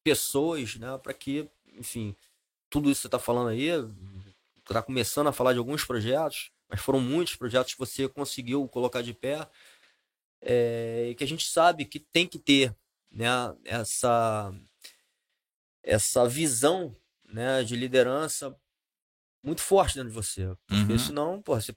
[0.03, 0.99] pessoas, né?
[0.99, 2.17] Para que, enfim,
[2.71, 3.69] tudo isso que você está falando aí,
[4.59, 9.03] está começando a falar de alguns projetos, mas foram muitos projetos que você conseguiu colocar
[9.03, 9.49] de pé,
[10.41, 12.75] é, e que a gente sabe que tem que ter
[13.11, 13.27] né,
[13.65, 14.55] essa,
[15.83, 18.57] essa visão né, de liderança
[19.43, 20.55] muito forte dentro de você.
[20.67, 20.99] Porque Uhum.
[20.99, 21.75] senão, porra, você,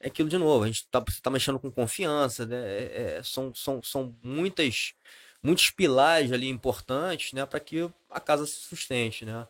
[0.00, 2.56] é aquilo de novo, a gente tá, você tá mexendo com confiança, né?
[2.56, 4.94] é- é- são, são, são muitas,
[5.42, 9.24] muitos pilares ali importantes né, para que a casa se sustente.
[9.24, 9.46] Né?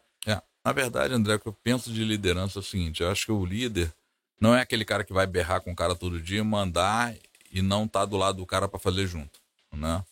[0.64, 3.32] Na verdade, André, o que eu penso de liderança é o seguinte: eu acho que
[3.32, 3.92] o líder
[4.40, 7.16] não é aquele cara que vai berrar com o cara todo dia, mandar
[7.50, 9.40] e não tá do lado do cara para fazer junto,
[9.72, 10.04] né?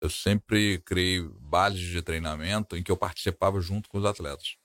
[0.00, 4.56] Eu sempre criei bases de treinamento em que eu participava junto com os atletas.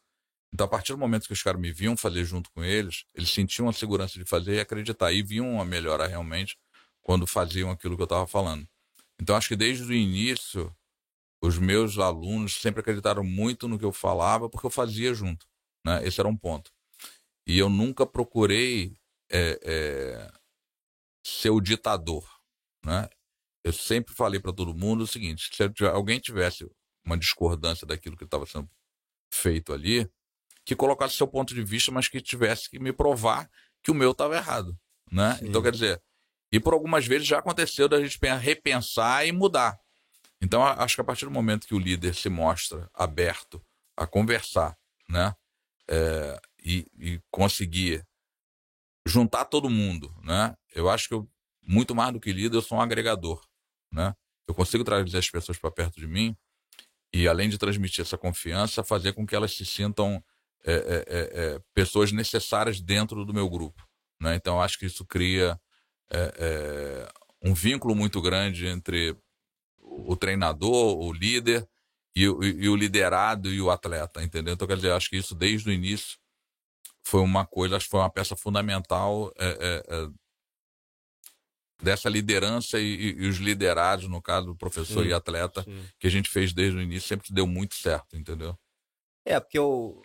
[0.53, 3.31] Então, a partir do momento que os caras me viam fazer junto com eles, eles
[3.31, 5.11] sentiam a segurança de fazer e acreditar.
[5.11, 6.55] E viam uma melhora realmente
[7.01, 8.67] quando faziam aquilo que eu estava falando.
[9.19, 10.73] Então, acho que desde o início,
[11.43, 15.45] os meus alunos sempre acreditaram muito no que eu falava, porque eu fazia junto.
[15.85, 16.07] Né?
[16.07, 16.71] Esse era um ponto.
[17.45, 18.95] E eu nunca procurei
[19.29, 20.31] é, é,
[21.21, 22.25] ser o ditador.
[22.85, 23.09] Né?
[23.61, 26.65] Eu sempre falei para todo mundo o seguinte: se alguém tivesse
[27.05, 28.69] uma discordância daquilo que estava sendo
[29.33, 30.09] feito ali,
[30.65, 33.51] que colocasse seu ponto de vista, mas que tivesse que me provar
[33.83, 34.79] que o meu estava errado.
[35.11, 35.35] Né?
[35.35, 35.49] Sim.
[35.49, 36.01] Então, quer dizer,
[36.53, 39.77] e por algumas vezes já aconteceu da gente pen- repensar e mudar.
[40.43, 43.63] Então, acho que a partir do momento que o líder se mostra aberto
[43.95, 44.77] a conversar,
[45.07, 45.33] né?
[45.89, 48.05] É, e, e conseguir
[49.07, 50.53] juntar todo mundo, né?
[50.75, 51.29] Eu acho que eu,
[51.65, 53.41] muito mais do que líder, eu sou um agregador,
[53.89, 54.13] né?
[54.45, 56.35] Eu consigo trazer as pessoas para perto de mim
[57.13, 60.21] e, além de transmitir essa confiança, fazer com que elas se sintam
[60.65, 63.81] é, é, é, é, pessoas necessárias dentro do meu grupo,
[64.19, 64.35] né?
[64.35, 65.57] Então, acho que isso cria
[66.11, 67.09] é,
[67.41, 69.17] um vínculo muito grande entre
[70.11, 71.67] o treinador, o líder
[72.15, 74.53] e, o- e o liderado e o atleta, entendeu?
[74.53, 76.17] Então, quer dizer, acho que isso desde o início
[77.05, 80.09] foi uma coisa, acho que foi uma peça fundamental é, é, é,
[81.81, 85.85] dessa liderança e, e- e os liderados, no caso, o professor Sim, e atleta, Sim.
[85.99, 88.57] que a gente fez desde o início, sempre deu muito certo, entendeu?
[89.25, 90.01] É, porque eu,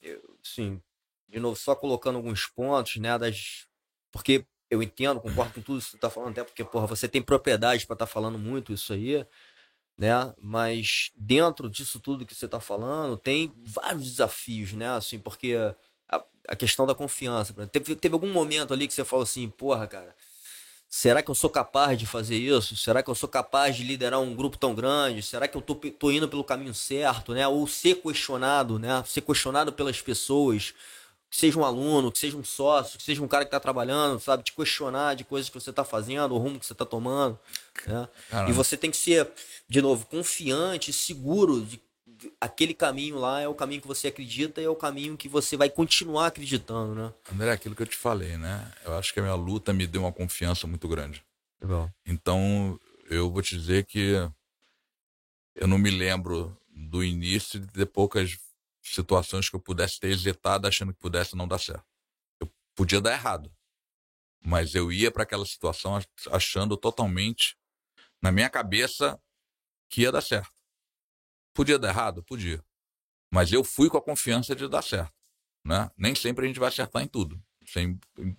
[0.00, 0.82] eu, sim,
[1.28, 3.66] de novo, só colocando alguns pontos, né, das...
[4.10, 7.20] Porque eu entendo, concordo com tudo que você tá falando, até porque, porra, você tem
[7.20, 9.22] propriedade para estar falando muito isso aí,
[9.98, 15.54] né, mas dentro disso tudo que você tá falando, tem vários desafios, né, assim, porque
[16.08, 19.86] a, a questão da confiança, teve, teve algum momento ali que você falou assim, porra,
[19.86, 20.16] cara,
[20.94, 22.76] Será que eu sou capaz de fazer isso?
[22.76, 25.22] Será que eu sou capaz de liderar um grupo tão grande?
[25.22, 27.48] Será que eu tô, tô indo pelo caminho certo, né?
[27.48, 29.02] Ou ser questionado, né?
[29.06, 30.74] Ser questionado pelas pessoas,
[31.32, 34.20] que seja um aluno, que seja um sócio, que seja um cara que está trabalhando,
[34.20, 34.42] sabe?
[34.42, 37.38] Te questionar de coisas que você está fazendo, o rumo que você está tomando,
[37.86, 38.06] né?
[38.50, 39.26] E você tem que ser,
[39.66, 41.80] de novo, confiante, seguro de
[42.38, 45.56] aquele caminho lá é o caminho que você acredita e é o caminho que você
[45.56, 47.12] vai continuar acreditando, né?
[47.32, 48.70] André, é aquilo que eu te falei, né?
[48.84, 51.24] Eu acho que a minha luta me deu uma confiança muito grande.
[51.60, 51.90] Legal.
[52.06, 54.12] Então, eu vou te dizer que
[55.56, 58.38] eu não me lembro do início de ter poucas
[58.82, 61.86] situações que eu pudesse ter hesitado achando que pudesse não dar certo.
[62.40, 63.54] Eu podia dar errado.
[64.44, 67.56] Mas eu ia para aquela situação achando totalmente
[68.20, 69.20] na minha cabeça
[69.88, 70.52] que ia dar certo.
[71.54, 72.22] Podia dar errado?
[72.24, 72.64] Podia.
[73.32, 75.14] Mas eu fui com a confiança de dar certo.
[75.64, 75.90] Né?
[75.96, 77.40] Nem sempre a gente vai acertar em tudo.
[77.60, 77.84] Isso é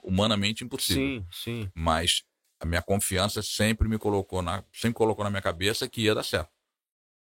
[0.04, 1.04] humanamente impossível.
[1.04, 1.72] Sim, sim.
[1.74, 2.24] Mas
[2.60, 6.24] a minha confiança sempre me colocou na, sempre colocou na minha cabeça que ia dar
[6.24, 6.52] certo.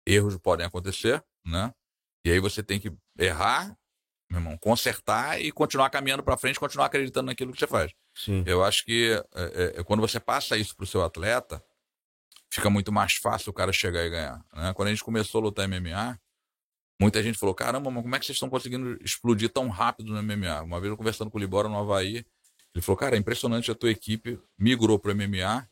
[0.06, 1.74] Erros podem acontecer, né?
[2.28, 3.74] E aí você tem que errar,
[4.30, 7.90] meu irmão, consertar e continuar caminhando para frente, continuar acreditando naquilo que você faz.
[8.14, 8.44] Sim.
[8.46, 11.64] Eu acho que é, é, quando você passa isso para o seu atleta,
[12.50, 14.44] fica muito mais fácil o cara chegar e ganhar.
[14.52, 14.74] Né?
[14.74, 16.20] Quando a gente começou a lutar MMA,
[17.00, 20.22] muita gente falou: caramba, mas como é que vocês estão conseguindo explodir tão rápido no
[20.22, 20.60] MMA?
[20.62, 22.26] Uma vez eu conversando com o Libora no Havaí,
[22.74, 25.66] ele falou: cara, é impressionante a tua equipe migrou para MMA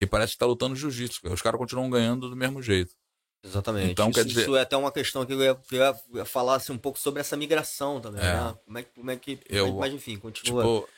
[0.00, 1.20] e parece que está lutando jiu-jitsu.
[1.30, 2.94] Os caras continuam ganhando do mesmo jeito.
[3.42, 3.92] Exatamente.
[3.92, 4.42] Então, isso, quer dizer...
[4.42, 7.20] isso é até uma questão que eu ia, eu ia falar assim, um pouco sobre
[7.20, 8.34] essa migração também, é.
[8.34, 8.58] né?
[8.64, 9.40] Como é, como é que.
[9.48, 10.62] Eu, é mas enfim, continua.
[10.62, 10.88] Tipo,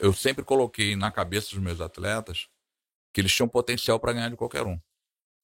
[0.00, 2.48] eu sempre coloquei na cabeça dos meus atletas
[3.12, 4.78] que eles tinham potencial para ganhar de qualquer um.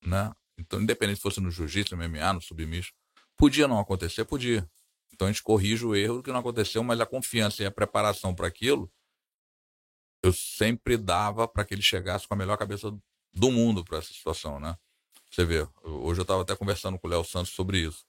[0.04, 0.32] Né?
[0.58, 2.92] Então, independente se fosse no jiu-jitsu, no MMA, no submisso,
[3.36, 4.68] podia não acontecer, podia.
[5.12, 8.34] Então a gente corrige o erro que não aconteceu, mas a confiança e a preparação
[8.34, 8.90] para aquilo,
[10.22, 12.90] eu sempre dava para que ele chegasse com a melhor cabeça
[13.32, 14.76] do mundo para essa situação, né?
[15.30, 18.04] Você vê, hoje eu estava até conversando com o Léo Santos sobre isso.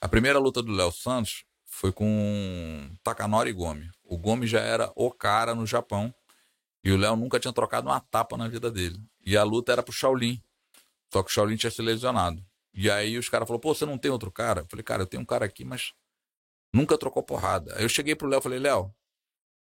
[0.00, 3.90] A primeira luta do Léo Santos foi com Takanori Gomes.
[4.02, 6.14] O Gomes já era o cara no Japão
[6.82, 9.00] e o Léo nunca tinha trocado uma tapa na vida dele.
[9.24, 10.40] E a luta era pro Shaolin.
[11.12, 12.44] Só que o Shaolin tinha se lesionado.
[12.74, 14.62] E aí os caras falaram, pô, você não tem outro cara?
[14.62, 15.92] Eu falei, cara, eu tenho um cara aqui, mas
[16.72, 17.74] nunca trocou porrada.
[17.76, 18.92] Aí eu cheguei pro Léo e falei, Léo,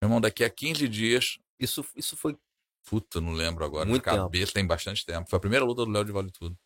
[0.01, 1.39] meu irmão, daqui a 15 dias.
[1.59, 2.37] Isso, isso foi.
[2.85, 3.85] Puta, não lembro agora.
[3.85, 4.53] Muito de cabeça, tempo.
[4.53, 5.29] tem bastante tempo.
[5.29, 6.57] Foi a primeira luta do Léo de Vale Tudo.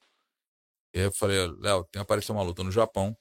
[0.94, 3.18] E aí eu falei, Léo, tem apareceu uma luta no Japão.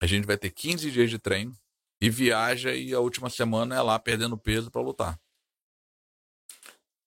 [0.00, 1.56] A gente vai ter 15 dias de treino
[2.00, 5.20] e viaja e a última semana é lá perdendo peso para lutar.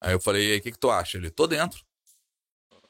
[0.01, 1.17] Aí eu falei, e aí, o que, que tu acha?
[1.17, 1.83] Ele, tô dentro.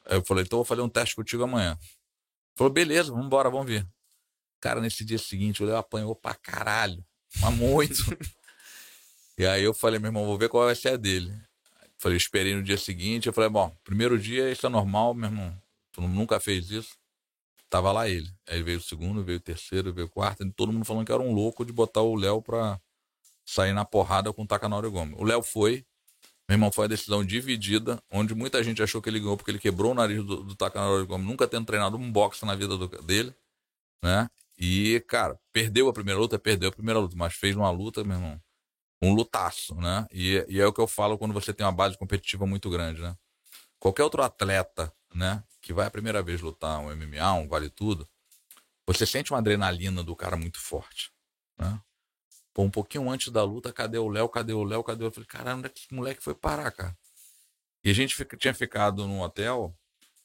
[0.04, 1.72] Aí eu falei, então eu vou fazer um teste contigo amanhã.
[1.72, 3.86] Ele falou, beleza, vamos embora, vamos ver.
[4.60, 7.04] Cara, nesse dia seguinte, o Léo apanhou pra caralho.
[7.40, 8.02] Mas muito.
[9.38, 11.34] e aí eu falei, meu irmão, vou ver qual vai ser a dele.
[11.98, 13.26] Falei, esperei no dia seguinte.
[13.26, 15.62] Eu falei, bom, primeiro dia isso é normal, meu irmão.
[15.96, 16.94] Tu nunca fez isso.
[17.70, 18.30] Tava lá ele.
[18.46, 20.44] Aí veio o segundo, veio o terceiro, veio o quarto.
[20.52, 22.78] Todo mundo falando que era um louco de botar o Léo pra
[23.46, 25.18] sair na porrada com o Takanori Gomes.
[25.18, 25.86] O Léo foi,
[26.46, 29.58] meu irmão, foi uma decisão dividida, onde muita gente achou que ele ganhou porque ele
[29.58, 32.88] quebrou o nariz do, do Takanori Gomes, nunca tendo treinado um boxe na vida do,
[33.02, 33.34] dele,
[34.04, 34.28] né?
[34.58, 38.16] E, cara, perdeu a primeira luta, perdeu a primeira luta, mas fez uma luta, meu
[38.16, 38.40] irmão,
[39.02, 40.06] um lutaço, né?
[40.12, 43.00] E, e é o que eu falo quando você tem uma base competitiva muito grande,
[43.00, 43.16] né?
[43.78, 48.08] Qualquer outro atleta, né, que vai a primeira vez lutar um MMA, um vale tudo,
[48.86, 51.10] você sente uma adrenalina do cara muito forte,
[51.58, 51.80] né?
[52.54, 54.28] Pô, um pouquinho antes da luta, cadê o Léo?
[54.28, 54.84] Cadê o Léo?
[54.84, 55.08] Cadê o?
[55.08, 56.96] Eu falei, caramba, onde é que esse moleque foi parar, cara?
[57.82, 59.76] E a gente tinha ficado num hotel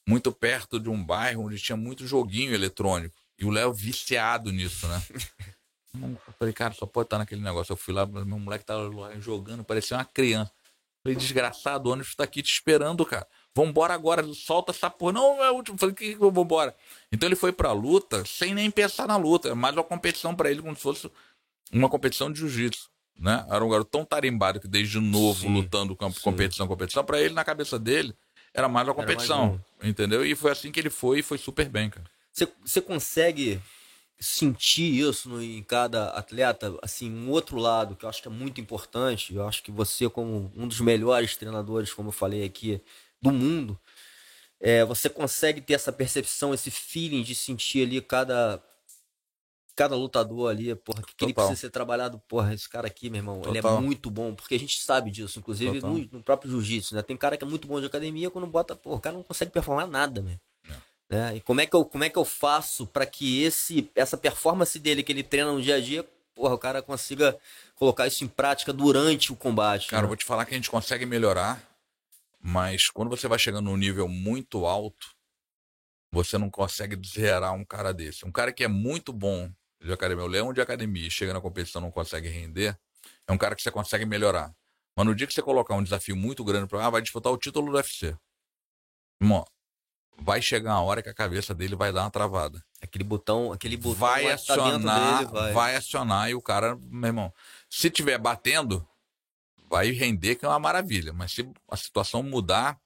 [0.06, 3.20] muito perto de um bairro onde tinha muito joguinho eletrônico.
[3.36, 5.02] E o Léo viciado nisso, né?
[5.94, 7.72] Eu falei, cara, só pode estar naquele negócio.
[7.72, 8.88] Eu fui lá, meu moleque tava
[9.20, 10.52] jogando, parecia uma criança.
[11.02, 13.26] Falei, desgraçado, o ônibus tá aqui te esperando, cara.
[13.54, 15.12] Vambora agora, solta essa porra.
[15.12, 15.76] Não, é o último.
[15.76, 16.74] Falei, que vambora?
[17.10, 19.50] Então ele foi pra luta sem nem pensar na luta.
[19.50, 21.10] É mais uma competição para ele, como se fosse
[21.70, 22.90] uma competição de jiu-jitsu.
[23.18, 23.44] Né?
[23.50, 27.34] Era um garoto tão tarimbado que desde novo sim, lutando campo, competição, competição, para ele
[27.34, 28.14] na cabeça dele
[28.54, 29.88] era mais uma competição, mais um.
[29.88, 30.24] entendeu?
[30.24, 32.06] E foi assim que ele foi e foi super bem, cara.
[32.64, 33.60] Você consegue
[34.18, 38.30] sentir isso no, em cada atleta, assim, um outro lado que eu acho que é
[38.30, 42.80] muito importante, eu acho que você como um dos melhores treinadores, como eu falei aqui,
[43.22, 43.78] do mundo,
[44.60, 48.62] é, você consegue ter essa percepção, esse feeling de sentir ali cada
[49.74, 53.20] cada lutador ali, porra, que, que ele precisa ser trabalhado, porra, esse cara aqui, meu
[53.20, 53.52] irmão, Total.
[53.52, 57.00] ele é muito bom, porque a gente sabe disso, inclusive no, no, próprio jiu-jitsu, né?
[57.00, 59.50] Tem cara que é muito bom de academia, quando bota, porra, o cara não consegue
[59.50, 60.38] performar nada, meu.
[61.08, 61.36] Né?
[61.36, 64.78] E como é que eu, como é que eu faço para que esse essa performance
[64.78, 67.36] dele que ele treina no dia a dia, porra, o cara consiga
[67.74, 69.88] colocar isso em prática durante o combate?
[69.88, 70.04] Cara, né?
[70.04, 71.62] eu vou te falar que a gente consegue melhorar,
[72.42, 75.14] Mas quando você vai chegando num nível muito alto,
[76.10, 78.26] você não consegue zerar um cara desse.
[78.26, 79.50] Um cara que é muito bom
[79.80, 82.78] de academia, o leão de academia, chega na competição não consegue render,
[83.26, 84.52] é um cara que você consegue melhorar.
[84.96, 87.38] Mas no dia que você colocar um desafio muito grande para ah, vai disputar o
[87.38, 88.16] título do UFC.
[89.20, 89.44] Irmão,
[90.18, 92.62] vai chegar uma hora que a cabeça dele vai dar uma travada.
[92.80, 95.52] Aquele botão, aquele botão vai acionar, dele, vai.
[95.52, 97.32] vai acionar e o cara, meu irmão,
[97.70, 98.86] se tiver batendo,
[99.72, 101.14] vai render que é uma maravilha.
[101.14, 102.78] Mas se a situação mudar,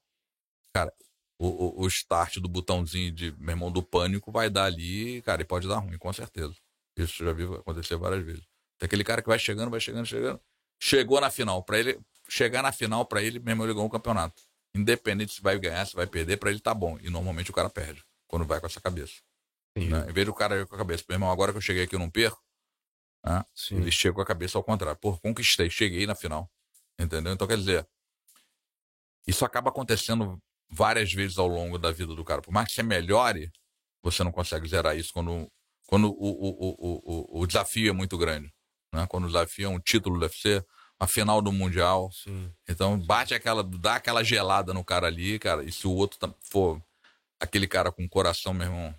[0.72, 0.92] cara,
[1.36, 5.42] o, o, o start do botãozinho de, meu irmão, do pânico vai dar ali, cara,
[5.42, 6.54] e pode dar ruim, com certeza.
[6.96, 8.44] Isso já vi acontecer várias vezes.
[8.78, 10.40] Tem aquele cara que vai chegando, vai chegando, chegando.
[10.80, 11.60] Chegou na final.
[11.64, 14.40] Para ele chegar na final, para ele mesmo ele ganhou o campeonato.
[14.72, 16.96] Independente se vai ganhar, se vai perder, para ele tá bom.
[17.00, 19.14] E normalmente o cara perde quando vai com essa cabeça.
[19.76, 20.08] Né?
[20.08, 21.96] Em vez do cara ir com a cabeça, meu irmão, agora que eu cheguei aqui
[21.96, 22.40] eu não perco.
[23.24, 23.44] Né?
[23.72, 24.98] Ele chega com a cabeça ao contrário.
[25.00, 26.48] Pô, conquistei, cheguei na final.
[26.98, 27.32] Entendeu?
[27.32, 27.86] Então quer dizer,
[29.26, 32.42] isso acaba acontecendo várias vezes ao longo da vida do cara.
[32.42, 33.50] Por mais que você melhore,
[34.02, 35.50] você não consegue zerar isso quando,
[35.86, 38.52] quando o, o, o, o, o desafio é muito grande.
[38.92, 39.06] Né?
[39.08, 40.64] Quando o desafio é um título do UFC,
[40.98, 42.10] a final do Mundial.
[42.12, 42.50] Sim.
[42.68, 45.62] Então bate aquela, dá aquela gelada no cara ali, cara.
[45.64, 46.82] E se o outro for
[47.38, 48.94] aquele cara com coração, meu irmão,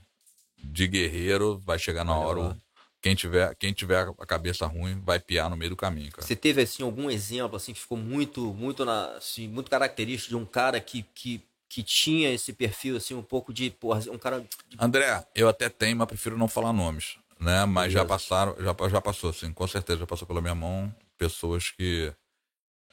[0.57, 2.57] de guerreiro, vai chegar na hora.
[3.01, 6.25] Quem tiver, quem tiver a cabeça ruim vai piar no meio do caminho, cara.
[6.25, 10.35] Você teve assim algum exemplo assim que ficou muito, muito na, assim, muito característico de
[10.35, 14.39] um cara que, que, que tinha esse perfil assim um pouco de, porra, um cara
[14.39, 14.47] de...
[14.79, 17.65] André, eu até tenho, mas prefiro não falar nomes, né?
[17.65, 17.99] Mas Beleza.
[17.99, 22.13] já passaram, já já passou assim, com certeza já passou pela minha mão pessoas que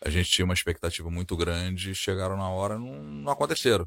[0.03, 3.87] a gente tinha uma expectativa muito grande, chegaram na hora não, não aconteceram.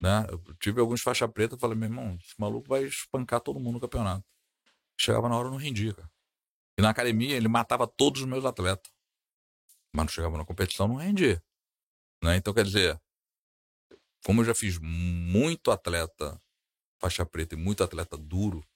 [0.00, 0.26] Né?
[0.28, 3.80] Eu tive alguns faixa preta, falei, meu irmão, esse maluco vai espancar todo mundo no
[3.80, 4.24] campeonato.
[5.00, 6.10] Chegava na hora, não rendia, cara.
[6.78, 8.92] E na academia ele matava todos os meus atletas.
[9.94, 11.42] Mas não chegava na competição, não rendia.
[12.22, 12.36] Né?
[12.36, 13.00] Então, quer dizer,
[14.24, 16.40] como eu já fiz muito atleta
[16.98, 18.66] faixa preta e muito atleta duro,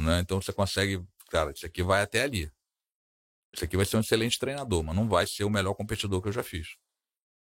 [0.00, 0.18] né?
[0.18, 2.52] Então você consegue, cara, isso aqui vai até ali.
[3.54, 6.28] Isso aqui vai ser um excelente treinador, mas não vai ser o melhor competidor que
[6.28, 6.76] eu já fiz.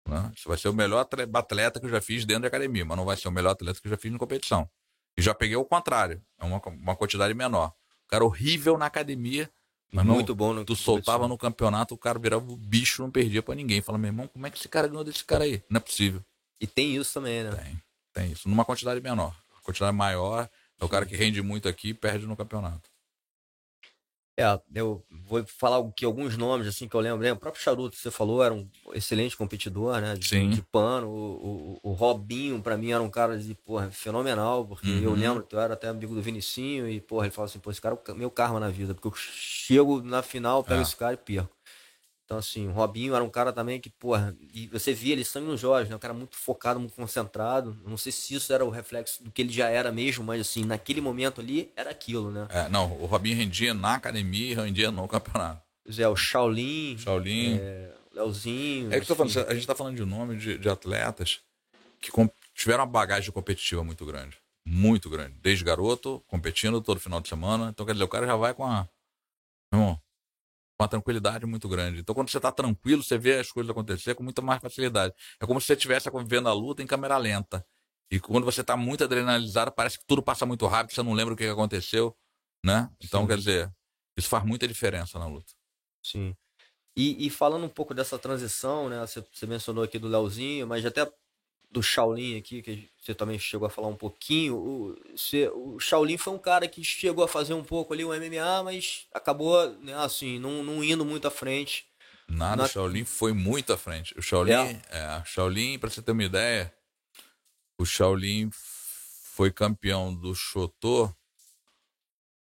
[0.06, 0.32] Né?
[0.36, 1.00] Isso vai ser o melhor
[1.34, 3.80] atleta que eu já fiz dentro da academia, mas não vai ser o melhor atleta
[3.80, 4.68] que eu já fiz na competição.
[5.16, 7.72] E já peguei o contrário, é uma, uma quantidade menor.
[8.12, 9.50] O cara horrível na academia,
[9.90, 10.52] mas muito não, bom.
[10.52, 13.80] No tu soltava no campeonato, o cara virava o bicho, não perdia para ninguém.
[13.80, 15.62] Fala, meu irmão, como é que esse cara ganhou desse cara aí?
[15.68, 16.22] Não é possível.
[16.60, 17.50] E tem isso também, né?
[17.50, 18.48] Tem, tem isso.
[18.50, 19.34] Numa quantidade menor.
[19.56, 20.46] A quantidade maior
[20.78, 22.91] é o cara que rende muito aqui e perde no campeonato.
[24.34, 27.22] É, eu vou falar que alguns nomes assim que eu lembro.
[27.22, 27.32] Né?
[27.32, 30.14] O próprio Charuto, você falou, era um excelente competidor, né?
[30.14, 30.50] De, Sim.
[30.50, 31.08] de pano.
[31.08, 35.02] O, o, o Robinho, para mim, era um cara de, porra, fenomenal, porque uhum.
[35.02, 37.70] eu lembro que eu era até amigo do Vinicinho e, porra, ele falou assim, pô,
[37.70, 40.82] esse cara é o meu karma na vida, porque eu chego na final, pego é.
[40.82, 41.50] esse cara e perco.
[42.32, 45.48] Então, assim, o Robinho era um cara também que, porra, e você via ele sangue
[45.48, 45.96] nos Jorge, né?
[45.96, 47.76] Um cara muito focado, muito concentrado.
[47.86, 50.64] Não sei se isso era o reflexo do que ele já era mesmo, mas, assim,
[50.64, 52.48] naquele momento ali era aquilo, né?
[52.48, 55.60] É, não, o Robinho rendia na academia e rendia no campeonato.
[55.90, 56.96] Zé, o Shaolin.
[56.96, 57.58] Shaolin.
[57.60, 58.90] É, Leozinho.
[58.90, 61.40] É que eu tô falando, a gente tá falando de nome de, de atletas
[62.00, 62.10] que
[62.54, 64.38] tiveram uma bagagem competitiva muito grande.
[64.64, 65.34] Muito grande.
[65.42, 67.68] Desde garoto, competindo todo final de semana.
[67.68, 68.88] Então, quer dizer, o cara já vai com a.
[69.70, 70.00] Irmão,
[70.82, 72.00] uma tranquilidade muito grande.
[72.00, 75.14] Então, quando você está tranquilo, você vê as coisas acontecer com muita mais facilidade.
[75.40, 77.64] É como se você estivesse vendo a luta em câmera lenta.
[78.10, 81.32] E quando você está muito adrenalizado, parece que tudo passa muito rápido, você não lembra
[81.32, 82.14] o que aconteceu,
[82.64, 82.90] né?
[83.02, 83.26] Então, Sim.
[83.28, 83.72] quer dizer,
[84.18, 85.52] isso faz muita diferença na luta.
[86.04, 86.36] Sim.
[86.96, 89.00] E, e falando um pouco dessa transição, né?
[89.00, 91.10] Você, você mencionou aqui do Leozinho, mas até
[91.72, 94.56] do Shaolin aqui, que você também chegou a falar um pouquinho.
[94.56, 98.10] O, você, o Shaolin foi um cara que chegou a fazer um pouco ali o
[98.10, 101.86] MMA, mas acabou, né, assim, não, não indo muito à frente.
[102.28, 102.64] Nada, Na...
[102.64, 104.16] o Shaolin foi muito à frente.
[104.18, 104.82] O Shaolin, é.
[104.90, 106.72] É, Shaolin, pra você ter uma ideia,
[107.78, 111.14] o Shaolin foi campeão do Shoto,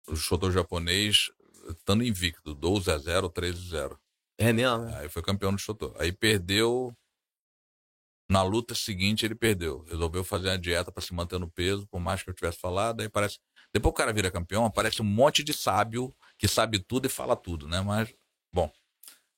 [0.06, 1.32] o Shoto japonês,
[1.68, 4.00] estando invicto, 12 a 0, 13 a 0.
[4.38, 4.86] É mesmo?
[4.94, 5.92] Aí foi campeão do Shoto.
[5.98, 6.96] Aí perdeu
[8.28, 9.82] na luta seguinte ele perdeu.
[9.84, 13.00] Resolveu fazer uma dieta para se manter no peso, por mais que eu tivesse falado.
[13.00, 13.38] Aí parece.
[13.72, 17.36] Depois o cara vira campeão, aparece um monte de sábio que sabe tudo e fala
[17.36, 17.80] tudo, né?
[17.80, 18.14] Mas,
[18.52, 18.70] bom.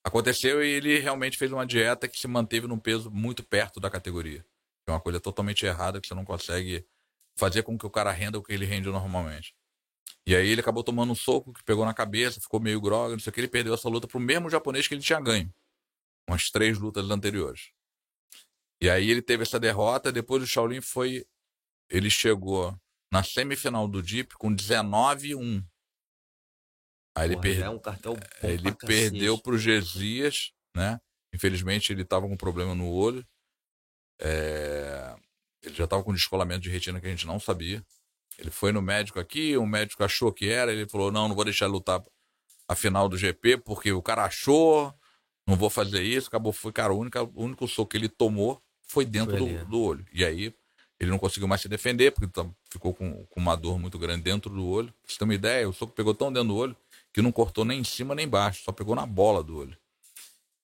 [0.05, 3.91] Aconteceu e ele realmente fez uma dieta que se manteve num peso muito perto da
[3.91, 4.45] categoria.
[4.87, 6.87] É uma coisa totalmente errada que você não consegue
[7.37, 9.55] fazer com que o cara renda o que ele rende normalmente.
[10.27, 13.19] E aí ele acabou tomando um soco que pegou na cabeça, ficou meio grogue, não
[13.19, 15.53] sei o que, ele perdeu essa luta pro mesmo japonês que ele tinha ganho.
[16.29, 17.71] Umas três lutas anteriores.
[18.81, 21.27] E aí ele teve essa derrota, depois o Shaolin foi.
[21.91, 22.79] Ele chegou
[23.11, 25.65] na semifinal do DIP com 19-1.
[27.17, 27.63] Aí Porra, ele, per...
[27.63, 31.01] é um cartel ele perdeu pro Gesias, né?
[31.35, 33.27] Infelizmente ele tava com um problema no olho.
[34.21, 35.17] É,
[35.63, 37.85] ele já estava com descolamento de retina que a gente não sabia.
[38.39, 41.45] Ele foi no médico aqui, o médico achou que era, ele falou: não, não vou
[41.45, 42.03] deixar ele lutar
[42.69, 44.95] a final do GP, porque o cara achou,
[45.47, 46.29] não vou fazer isso.
[46.29, 49.65] Acabou, foi, cara, o único, o único soco que ele tomou foi dentro foi do,
[49.67, 50.07] do, olho.
[50.13, 50.55] E aí
[50.99, 52.29] ele não conseguiu mais se defender, porque
[52.71, 54.89] ficou com, com, uma dor muito grande dentro do olho.
[54.89, 56.77] Pra você ter uma ideia, o soco pegou tão dentro do olho
[57.13, 59.77] que não cortou nem em cima nem embaixo, só pegou na bola do olho.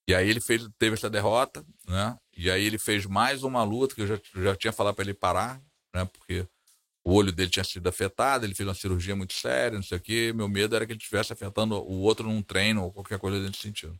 [0.07, 2.19] E aí ele fez, teve essa derrota, né?
[2.37, 5.15] E aí ele fez mais uma luta que eu já, já tinha falado para ele
[5.15, 5.63] parar,
[5.95, 6.05] né?
[6.05, 6.47] Porque
[7.05, 10.01] o olho dele tinha sido afetado, ele fez uma cirurgia muito séria, não sei o
[10.01, 10.33] quê.
[10.35, 13.63] Meu medo era que ele estivesse afetando o outro num treino ou qualquer coisa desse
[13.63, 13.99] sentido.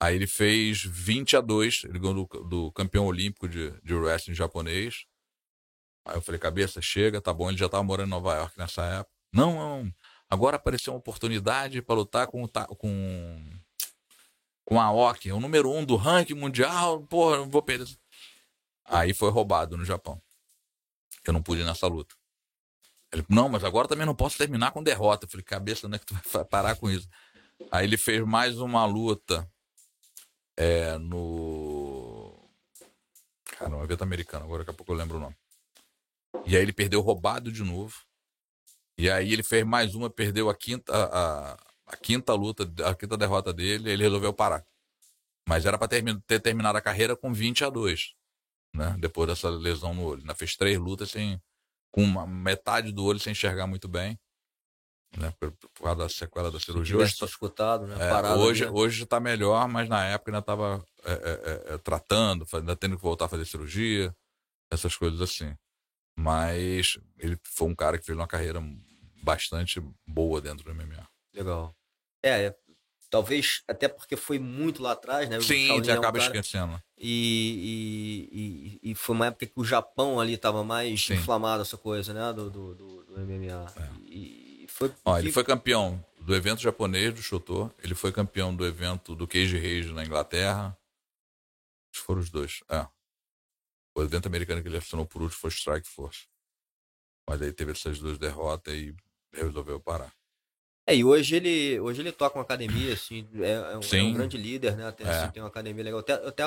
[0.00, 4.34] Aí ele fez 20 a 2, ele ganhou do, do campeão olímpico de, de wrestling
[4.34, 5.06] japonês.
[6.04, 7.48] Aí eu falei, cabeça, chega, tá bom.
[7.48, 9.12] Ele já estava morando em Nova York nessa época.
[9.32, 9.92] Não, não.
[10.30, 12.46] Agora apareceu uma oportunidade para lutar com,
[12.76, 13.60] com,
[14.64, 17.02] com a Oki, o número um do ranking mundial.
[17.02, 17.88] Porra, não vou perder.
[18.84, 20.22] Aí foi roubado no Japão.
[21.26, 22.14] Eu não pude ir nessa luta.
[23.12, 25.26] Ele, não, mas agora também não posso terminar com derrota.
[25.26, 27.08] Eu falei, cabeça, não é que tu vai parar com isso.
[27.70, 29.50] Aí ele fez mais uma luta
[30.58, 32.36] é, no.
[33.44, 35.36] Cara, uma evento americano, agora daqui a pouco eu lembro o nome.
[36.44, 37.94] E aí ele perdeu roubado de novo.
[38.98, 41.54] E aí ele fez mais uma, perdeu a quinta, a,
[41.86, 44.66] a quinta luta, a quinta derrota dele, ele resolveu parar.
[45.48, 48.14] Mas era para ter, ter terminado a carreira com 20 a 2,
[48.74, 48.96] né?
[48.98, 50.20] Depois dessa lesão no olho.
[50.22, 51.40] Ainda fez três lutas sem,
[51.92, 54.18] com uma, metade do olho sem enxergar muito bem
[55.16, 55.32] né?
[55.38, 55.52] Por,
[55.82, 56.96] causa da sequela da cirurgia.
[56.96, 57.96] Hoje está escutado, né?
[57.98, 62.76] É, hoje, hoje está melhor, mas na época ainda estava é, é, é, tratando, ainda
[62.76, 64.14] tendo que voltar a fazer cirurgia,
[64.70, 65.54] essas coisas assim.
[66.16, 68.60] Mas ele foi um cara que fez uma carreira
[69.22, 71.08] bastante boa dentro do MMA.
[71.34, 71.74] Legal.
[72.22, 72.56] É, é
[73.10, 75.40] talvez até porque foi muito lá atrás, né?
[75.40, 76.24] Sim, você acaba um cara...
[76.24, 76.82] esquecendo.
[76.98, 81.14] E, e, e, e, foi uma época que o Japão ali estava mais Sim.
[81.14, 82.32] inflamado, essa coisa, né?
[82.32, 83.72] Do, do, do, do MMA.
[83.76, 83.88] É.
[84.04, 84.47] E,
[84.78, 89.16] foi, Ó, ele foi campeão do evento japonês do Shoto, ele foi campeão do evento
[89.16, 90.66] do Cage Rage na Inglaterra.
[91.90, 92.62] Acho que foram os dois.
[92.68, 92.86] É.
[93.92, 96.28] O evento americano que ele assinou por último foi Strike Force.
[97.28, 98.94] Mas aí teve essas duas derrotas e
[99.32, 100.12] resolveu parar.
[100.86, 104.14] É, e hoje ele, hoje ele toca uma academia, assim, é, é, um, é um,
[104.14, 104.92] grande líder, né?
[104.92, 105.10] Tem, é.
[105.10, 105.98] assim, tem uma academia legal.
[105.98, 106.44] Até, até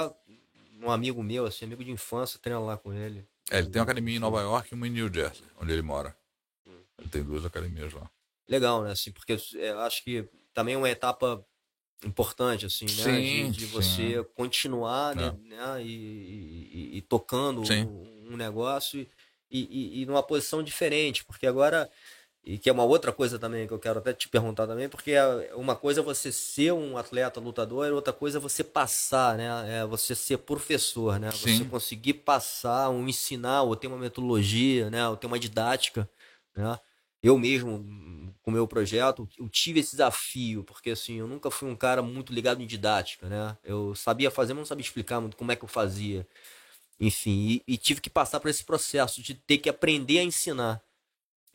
[0.80, 3.28] um amigo meu, assim, amigo de infância, treina lá com ele.
[3.52, 5.82] É, ele tem uma academia em Nova York e uma em New Jersey, onde ele
[5.82, 6.16] mora.
[6.98, 8.10] Ele tem duas academias lá
[8.48, 8.92] legal, né?
[8.92, 11.44] Assim, porque eu acho que também é uma etapa
[12.06, 12.92] importante, assim, né?
[12.92, 14.26] Sim, de, de você sim.
[14.36, 15.28] continuar, né?
[15.28, 15.50] É.
[15.50, 15.84] né?
[15.84, 19.08] E, e, e, tocando um, um, negócio
[19.50, 21.90] e, e, numa posição diferente, porque agora
[22.44, 25.14] e que é uma outra coisa também que eu quero até te perguntar também, porque
[25.56, 29.82] uma coisa é você ser um atleta lutador, e outra coisa é você passar, né?
[29.82, 31.30] É você ser professor, né?
[31.32, 31.58] Sim.
[31.60, 35.08] Você conseguir passar, um ensinar, ou ter uma metodologia, né?
[35.08, 36.10] Ou ter uma didática,
[36.56, 36.80] né?
[37.24, 41.70] Eu mesmo, com o meu projeto, eu tive esse desafio, porque assim, eu nunca fui
[41.70, 43.58] um cara muito ligado em didática, né?
[43.64, 46.28] Eu sabia fazer, mas não sabia explicar muito como é que eu fazia.
[47.00, 50.82] Enfim, e, e tive que passar por esse processo de ter que aprender a ensinar,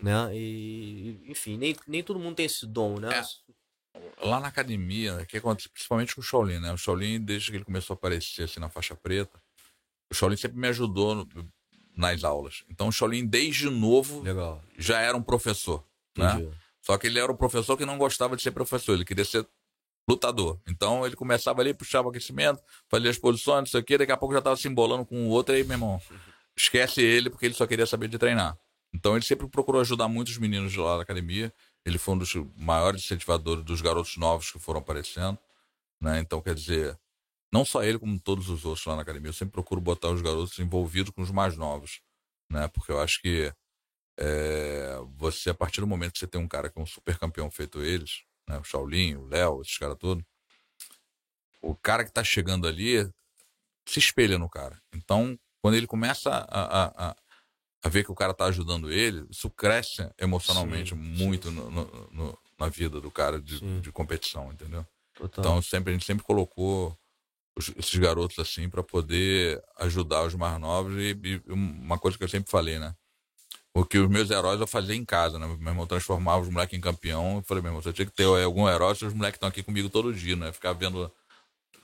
[0.00, 0.34] né?
[0.34, 3.08] E, enfim, nem, nem todo mundo tem esse dom, né?
[3.18, 4.26] É.
[4.26, 6.72] Lá na academia, que acontece, principalmente com o Shaolin, né?
[6.72, 9.40] O Shaolin, desde que ele começou a aparecer assim na faixa preta,
[10.10, 11.26] o Shaolin sempre me ajudou
[11.96, 12.64] nas aulas.
[12.68, 14.62] Então o Shaolin, desde novo, Legal.
[14.76, 15.82] já era um professor.
[16.16, 16.46] Né?
[16.82, 19.46] Só que ele era um professor que não gostava de ser professor, ele queria ser
[20.08, 20.60] lutador.
[20.68, 24.12] Então ele começava ali, puxava o aquecimento, fazia as posições, não sei o quê, daqui
[24.12, 26.00] a pouco já estava se embolando com o outro, aí, meu irmão,
[26.56, 28.56] esquece ele, porque ele só queria saber de treinar.
[28.94, 31.52] Então ele sempre procurou ajudar muitos meninos de lá da academia.
[31.84, 35.38] Ele foi um dos maiores incentivadores dos garotos novos que foram aparecendo.
[36.00, 36.18] Né?
[36.20, 36.98] Então, quer dizer,
[37.56, 39.30] não só ele, como todos os outros lá na academia.
[39.30, 42.02] Eu sempre procuro botar os garotos envolvidos com os mais novos,
[42.50, 42.68] né?
[42.68, 43.50] Porque eu acho que
[44.18, 47.18] é, você, a partir do momento que você tem um cara que é um super
[47.18, 48.58] campeão feito eles, né?
[48.58, 50.22] O Shaolin, o Léo, esses caras todos,
[51.62, 53.10] o cara que tá chegando ali
[53.88, 54.78] se espelha no cara.
[54.92, 57.16] Então, quando ele começa a, a,
[57.82, 61.54] a ver que o cara tá ajudando ele, isso cresce emocionalmente sim, muito sim.
[61.54, 64.86] No, no, no, na vida do cara de, de competição, entendeu?
[65.14, 65.42] Total.
[65.42, 66.96] Então, sempre, a gente sempre colocou
[67.56, 72.28] esses garotos assim para poder ajudar os mais novos e, e, uma coisa que eu
[72.28, 72.94] sempre falei, né?
[73.74, 75.46] O que os meus heróis eu fazia em casa, né?
[75.46, 77.36] Meu irmão transformava os moleques em campeão.
[77.36, 79.62] Eu falei, meu irmão, você tinha que ter algum herói, se os moleques estão aqui
[79.62, 80.50] comigo todo dia, né?
[80.50, 81.12] Ficar vendo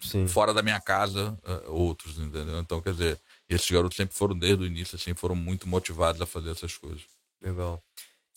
[0.01, 0.27] Sim.
[0.27, 2.59] fora da minha casa uh, outros, entendeu?
[2.61, 6.27] Então, quer dizer, esses garotos sempre foram desde o início, assim, foram muito motivados a
[6.27, 7.03] fazer essas coisas.
[7.43, 7.83] Legal.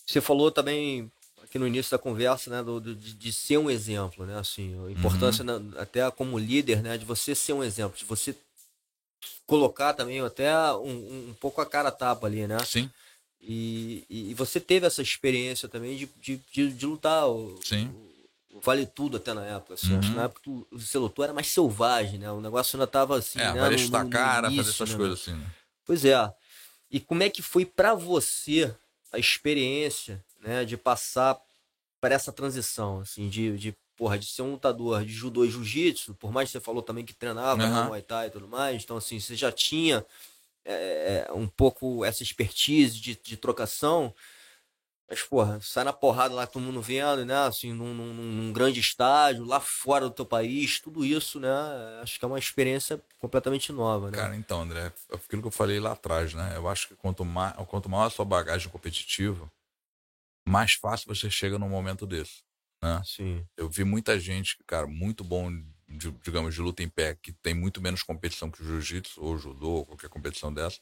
[0.06, 1.10] Você falou também
[1.46, 4.92] aqui no início da conversa, né, do, de, de, ser um exemplo, né, assim, a
[4.92, 5.72] importância uhum.
[5.72, 8.36] na, até como líder, né, de você ser um exemplo, de você
[9.46, 12.58] colocar também até um, um pouco a cara tapa ali, né?
[12.66, 12.90] Sim.
[13.42, 17.28] E, e, você teve essa experiência também de, de, de, de lutar.
[17.30, 17.94] O, Sim.
[18.52, 19.76] o Vale Tudo até na época.
[19.76, 20.00] Assim, Uhum.
[20.00, 22.32] acho que na época tu- você lutou era mais selvagem, né?
[22.32, 23.60] O negócio ainda tava assim, é, né?
[23.60, 25.46] vai no- no- cara, fazer início, essas né, coisas assim, né?
[25.86, 26.34] Pois é.
[26.90, 28.74] E como é que foi pra você
[29.12, 31.38] a experiência, né, de passar
[32.00, 36.14] por essa transição, assim, de, de, porra, de ser um lutador de judô e jiu-jitsu,
[36.16, 37.88] por mais que você falou também que treinava Aham.
[37.88, 40.06] Muay Thai e tudo mais, então, assim, você já tinha
[40.64, 44.14] é, um pouco essa expertise de, de trocação,
[45.08, 48.80] mas, porra, sai na porrada lá, todo mundo vendo, né, assim, num, num- num grande
[48.80, 51.50] estádio, lá fora do teu país, tudo isso, né,
[52.02, 54.18] acho que é uma experiência completamente nova, né?
[54.18, 56.54] Cara, então, André, é aquilo que eu falei lá atrás, né?
[56.56, 59.50] Eu acho que quanto, mais, quanto maior a sua bagagem competitiva,
[60.48, 62.44] mais fácil você chega num momento desse,
[62.84, 63.02] né?
[63.04, 65.52] Sim, Eu vi muita gente, cara, muito bom,
[65.88, 69.38] de, digamos, de luta em pé, que tem muito menos competição que o jiu-jitsu, ou
[69.38, 70.80] judô, ou qualquer competição dessa,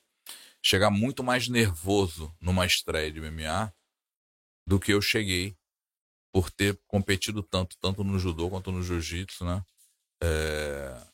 [0.62, 3.74] chegar muito mais nervoso numa estreia de MMA
[4.68, 5.58] do que eu cheguei
[6.34, 9.64] por ter competido tanto, tanto no judô quanto no jiu-jitsu, né?
[10.22, 11.08] É,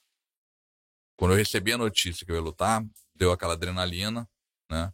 [1.18, 2.82] Quando eu recebi a notícia que eu ia lutar,
[3.14, 4.30] deu aquela adrenalina,
[4.72, 4.94] né?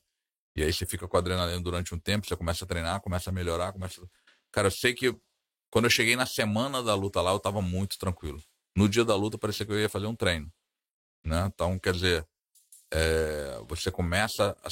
[0.56, 3.30] E aí você fica com a adrenalina durante um tempo, você começa a treinar, começa
[3.30, 4.01] a melhorar, começa.
[4.51, 5.16] Cara, eu sei que
[5.70, 8.41] quando eu cheguei na semana da luta lá, eu tava muito tranquilo.
[8.76, 10.51] No dia da luta, parecia que eu ia fazer um treino,
[11.26, 11.49] né?
[11.53, 12.28] Então, quer dizer,
[12.91, 14.70] é, você começa a,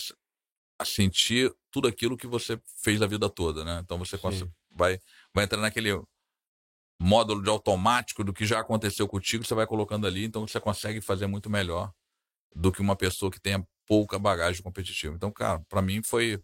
[0.79, 3.81] a sentir tudo aquilo que você fez a vida toda, né?
[3.83, 4.17] Então você
[4.71, 4.99] vai,
[5.33, 6.01] vai entrar naquele
[6.99, 11.01] módulo de automático do que já aconteceu contigo, você vai colocando ali, então você consegue
[11.01, 11.91] fazer muito melhor
[12.55, 15.15] do que uma pessoa que tenha pouca bagagem competitiva.
[15.15, 16.41] Então, cara, pra mim foi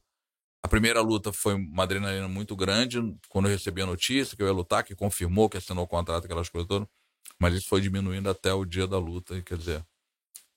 [0.63, 4.47] a primeira luta foi uma adrenalina muito grande quando eu recebi a notícia que eu
[4.47, 6.87] ia lutar, que confirmou que assinou o contrato, aquelas coisas todas.
[7.39, 9.85] Mas isso foi diminuindo até o dia da luta, e quer dizer,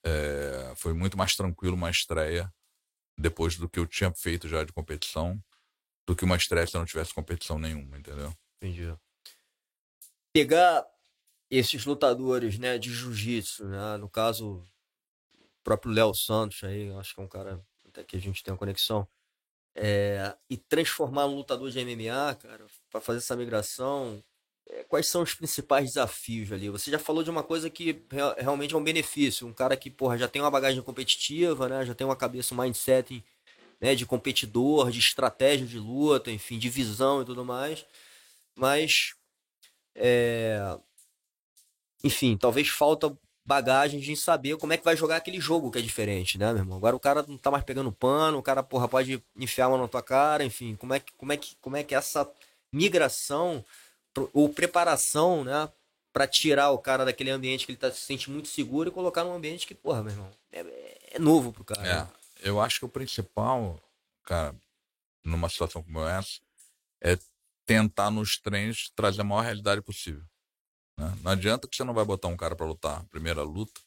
[0.05, 2.53] é, foi muito mais tranquilo uma estreia
[3.16, 5.41] depois do que eu tinha feito já de competição,
[6.07, 8.35] do que uma estreia se eu não tivesse competição nenhuma, entendeu?
[8.57, 8.93] entendi.
[10.35, 10.85] Pegar
[11.51, 14.64] esses lutadores, né, de jiu-jitsu, né, no caso,
[15.64, 18.58] próprio Léo Santos aí, acho que é um cara até que a gente tem uma
[18.58, 19.06] conexão,
[19.74, 24.22] é, e transformar um lutador de MMA, cara, para fazer essa migração,
[24.68, 26.68] é, quais são os principais desafios ali?
[26.70, 29.90] Você já falou de uma coisa que rea- realmente é um benefício, um cara que,
[29.90, 33.24] porra, já tem uma bagagem competitiva, né, já tem uma cabeça, um mindset,
[33.80, 37.86] né, de competidor, de estratégia de luta, enfim, de visão e tudo mais,
[38.56, 39.14] mas
[39.94, 40.78] é,
[42.04, 45.82] enfim, talvez falta bagagem de saber como é que vai jogar aquele jogo que é
[45.82, 46.78] diferente, né, meu irmão?
[46.78, 49.88] Agora o cara não tá mais pegando pano, o cara, porra, pode enfiar uma na
[49.88, 52.28] tua cara, enfim, como é que, como é que, como é que essa
[52.72, 53.64] migração
[54.32, 55.68] ou preparação, né,
[56.12, 59.24] pra tirar o cara daquele ambiente que ele tá, se sente muito seguro e colocar
[59.24, 61.86] num ambiente que, porra, meu irmão, é, é novo pro cara.
[61.86, 62.09] É, né?
[62.43, 63.80] eu acho que o principal,
[64.24, 64.55] cara,
[65.24, 66.40] numa situação como essa,
[67.01, 67.18] é
[67.64, 70.22] tentar nos treinos trazer a maior realidade possível.
[70.99, 71.14] Né?
[71.22, 73.80] Não adianta que você não vai botar um cara pra lutar primeira luta,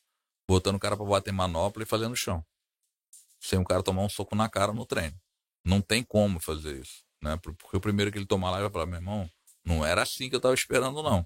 [0.47, 2.43] botando o cara pra bater manopla e fazer no chão.
[3.39, 5.15] Sem o cara tomar um soco na cara no treino.
[5.63, 7.03] Não tem como fazer isso.
[7.21, 7.37] Né?
[7.37, 9.29] Porque o primeiro que ele tomar lá, ele vai falar, meu irmão,
[9.63, 11.25] não era assim que eu tava esperando, não.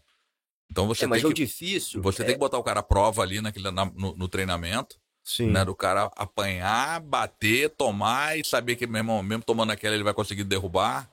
[0.71, 1.45] Então você É, mas tem é que.
[1.45, 2.01] difícil.
[2.01, 4.99] Você é, tem que botar o cara à prova ali naquele, na- no, no treinamento
[5.23, 5.47] Sim.
[5.51, 10.03] né, do cara apanhar, bater, tomar e saber que, meu irmão, mesmo tomando aquela, ele
[10.03, 11.11] vai conseguir derrubar.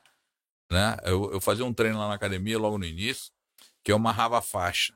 [0.70, 0.96] Né?
[1.04, 3.32] Eu, eu fazia um treino lá na academia, logo no início,
[3.86, 4.92] que eu amarrava a faixa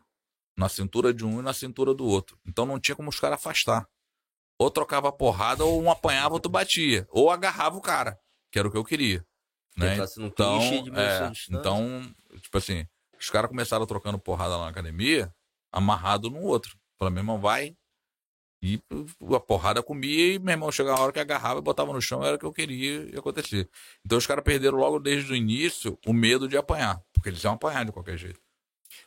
[0.57, 2.37] na cintura de um e na cintura do outro.
[2.45, 3.87] Então não tinha como os caras afastar.
[4.59, 7.07] Ou trocava porrada, ou um apanhava, outro batia.
[7.09, 8.19] Ou agarrava o cara,
[8.51, 9.25] que era o que eu queria.
[9.77, 9.91] Né?
[9.91, 10.61] No Então,
[10.97, 12.85] é, então, tipo assim,
[13.17, 15.33] os caras começaram trocando porrada lá na academia,
[15.71, 16.77] amarrado no outro.
[16.99, 17.77] Falei, meu irmão, vai.
[18.61, 18.83] E
[19.37, 22.25] a porrada comia e meu irmão chegava a hora que agarrava e botava no chão,
[22.25, 23.69] era o que eu queria e acontecia.
[24.05, 27.55] Então os caras perderam logo desde o início o medo de apanhar, porque eles iam
[27.55, 28.41] apanhar de qualquer jeito.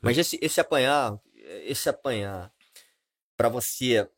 [0.01, 2.51] Mas esse, esse apanhar, esse apanhar
[3.37, 4.09] pra você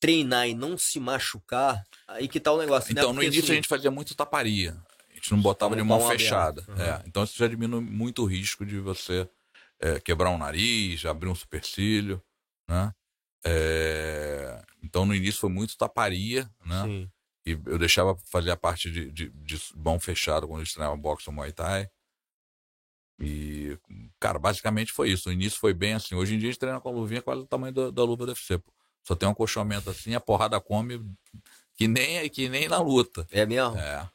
[0.00, 3.00] treinar e não se machucar, aí que tá o negócio, né?
[3.00, 4.76] Então no Porque, início assim, a gente fazia muito taparia.
[5.10, 6.64] A gente não botava de mão fechada.
[6.68, 6.82] Uhum.
[6.82, 9.28] É, então isso já diminui muito o risco de você
[9.78, 12.20] é, quebrar um nariz, abrir um supercílio,
[12.68, 12.92] né?
[13.44, 16.84] É, então no início foi muito taparia, né?
[16.84, 17.10] Sim.
[17.44, 21.28] E eu deixava fazer a parte de, de, de mão fechada quando eles treinavam boxe
[21.28, 21.88] ou muay thai.
[23.20, 23.78] E,
[24.18, 25.28] cara, basicamente foi isso.
[25.28, 26.14] O início foi bem assim.
[26.14, 28.26] Hoje em dia a gente treina com a luvinha quase o tamanho da, da luva
[28.26, 28.58] deve ser.
[28.58, 28.72] pô.
[29.04, 31.00] Só tem um acolchamento assim, a porrada come
[31.76, 33.26] que nem, que nem na luta.
[33.30, 33.76] É mesmo?
[33.78, 34.08] É.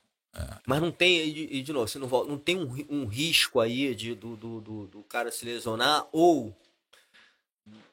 [0.68, 3.96] Mas não tem, e de, novo, você não, volta, não tem um, um risco aí
[3.96, 6.56] de, do, do, do, do cara se lesionar ou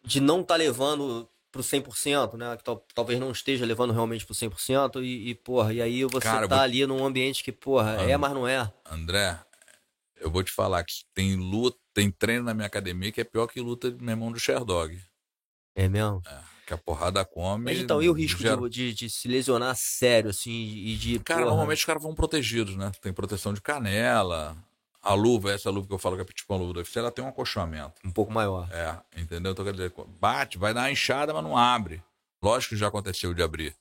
[0.04, 2.56] de não tá levando pro 100%, né?
[2.56, 5.02] Que tal, talvez não esteja levando realmente pro 100%.
[5.02, 8.12] E, e porra, e aí você Cara, tá vou- ali num ambiente que, porra, é,
[8.12, 8.18] Ah.
[8.18, 8.70] mas não é.
[8.90, 9.38] André,
[10.24, 13.46] eu vou te falar que tem luta, tem treino na minha academia que é pior
[13.46, 14.98] que luta de meu irmão do Sherdog.
[15.76, 16.22] É mesmo?
[16.66, 17.64] Que a porrada come.
[17.64, 21.18] Mas então, e o risco gera- de, de, de se lesionar sério, assim, e de.
[21.18, 22.90] Cara, porra, normalmente os caras vão protegidos, né?
[23.02, 24.56] Tem proteção de canela.
[25.02, 27.10] A luva, essa luva que eu falo que é tipo uma luva do UFC, ela
[27.10, 27.92] tem um acolchoamento.
[28.02, 28.66] Um pouco maior.
[28.72, 29.52] É, entendeu?
[29.52, 32.02] Então, quer dizer, bate, vai dar uma inchada, mas não abre.
[32.42, 33.76] Lógico que já aconteceu de abrir.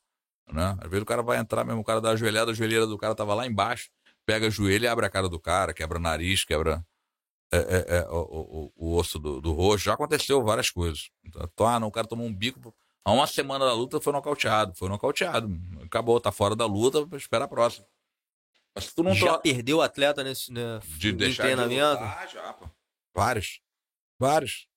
[0.51, 0.77] Né?
[0.81, 2.97] Às vezes o cara vai entrar mesmo, o cara dá a joelhada, a joelheira do
[2.97, 3.89] cara tava lá embaixo,
[4.25, 6.85] pega joelho e abre a cara do cara, quebra o nariz, quebra
[7.51, 9.85] é, é, é, o, o- o osso do, do rosto.
[9.85, 11.09] Já aconteceu várias coisas.
[11.23, 12.73] Então, ah, não, o cara tomou um bico.
[13.05, 14.73] Há uma semana da luta foi nocauteado.
[14.75, 15.49] Foi nocauteado.
[15.83, 17.85] Acabou, tá fora da luta, espera a próxima.
[18.75, 21.97] Mas tu não Já perdeu o atleta nesse né, de deixar treinamento?
[21.97, 22.67] de lutar, já, pô.
[23.13, 23.61] Vários.
[24.17, 24.67] Vários.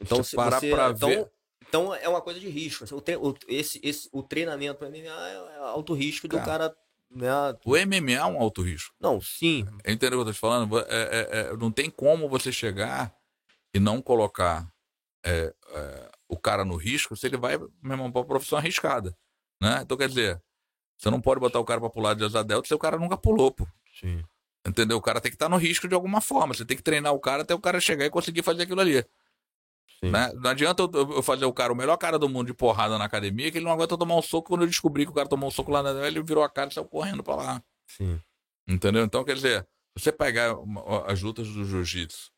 [0.00, 1.32] Então, Se parar você, pra então, ver-
[1.66, 2.84] então é uma coisa de risco.
[2.94, 6.76] O, tre- o- esse, esse, o treinamento para mim é alto risco do cara.
[7.16, 7.30] Né?
[7.64, 8.94] O MMA é um alto risco.
[9.00, 9.66] Não, sim.
[9.86, 10.78] Entendeu o que eu tô te falando?
[10.80, 13.14] É, é, é, não tem como você chegar
[13.72, 14.70] e não colocar
[15.24, 19.16] é, é, o cara no risco se ele vai, meu irmão, pra uma profissão arriscada.
[19.60, 19.80] Né?
[19.82, 20.42] Então, quer dizer,
[20.98, 23.16] você não pode botar o cara pra pular de asa delta se o cara nunca
[23.16, 23.66] pulou, pô.
[23.98, 24.22] Sim.
[24.66, 24.98] Entendeu?
[24.98, 26.52] O cara tem que estar no risco de alguma forma.
[26.52, 29.02] Você tem que treinar o cara até o cara chegar e conseguir fazer aquilo ali.
[30.02, 30.32] Né?
[30.34, 33.04] Não adianta eu, eu fazer o cara, o melhor cara do mundo de porrada na
[33.04, 34.48] academia, que ele não aguenta tomar um soco.
[34.48, 36.70] Quando eu descobri que o cara tomou um soco lá na ele virou a cara
[36.70, 37.62] e saiu correndo pra lá.
[37.88, 38.20] Sim.
[38.68, 39.04] Entendeu?
[39.04, 39.66] Então, quer dizer,
[39.96, 42.30] você pegar uma- as lutas do jiu-jitsu,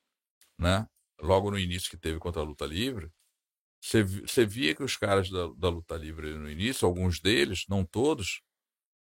[0.59, 0.87] né?
[1.21, 3.11] Logo no início que teve contra a luta livre,
[3.83, 7.85] você, você via que os caras da, da luta livre no início, alguns deles, não
[7.85, 8.41] todos,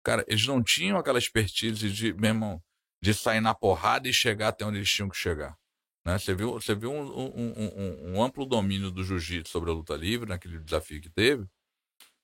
[0.03, 2.61] cara, eles não tinham aquela expertise de, meu irmão,
[3.01, 5.57] de sair na porrada e chegar até onde eles tinham que chegar.
[6.05, 6.17] Né?
[6.17, 9.95] Você viu, você viu um, um- um- um- amplo domínio do jiu-jitsu sobre a luta
[9.95, 11.45] livre, naquele desafio que teve.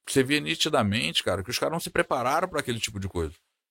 [0.07, 3.36] Você via nitidamente, cara, que os caras não se prepararam para aquele tipo de coisa.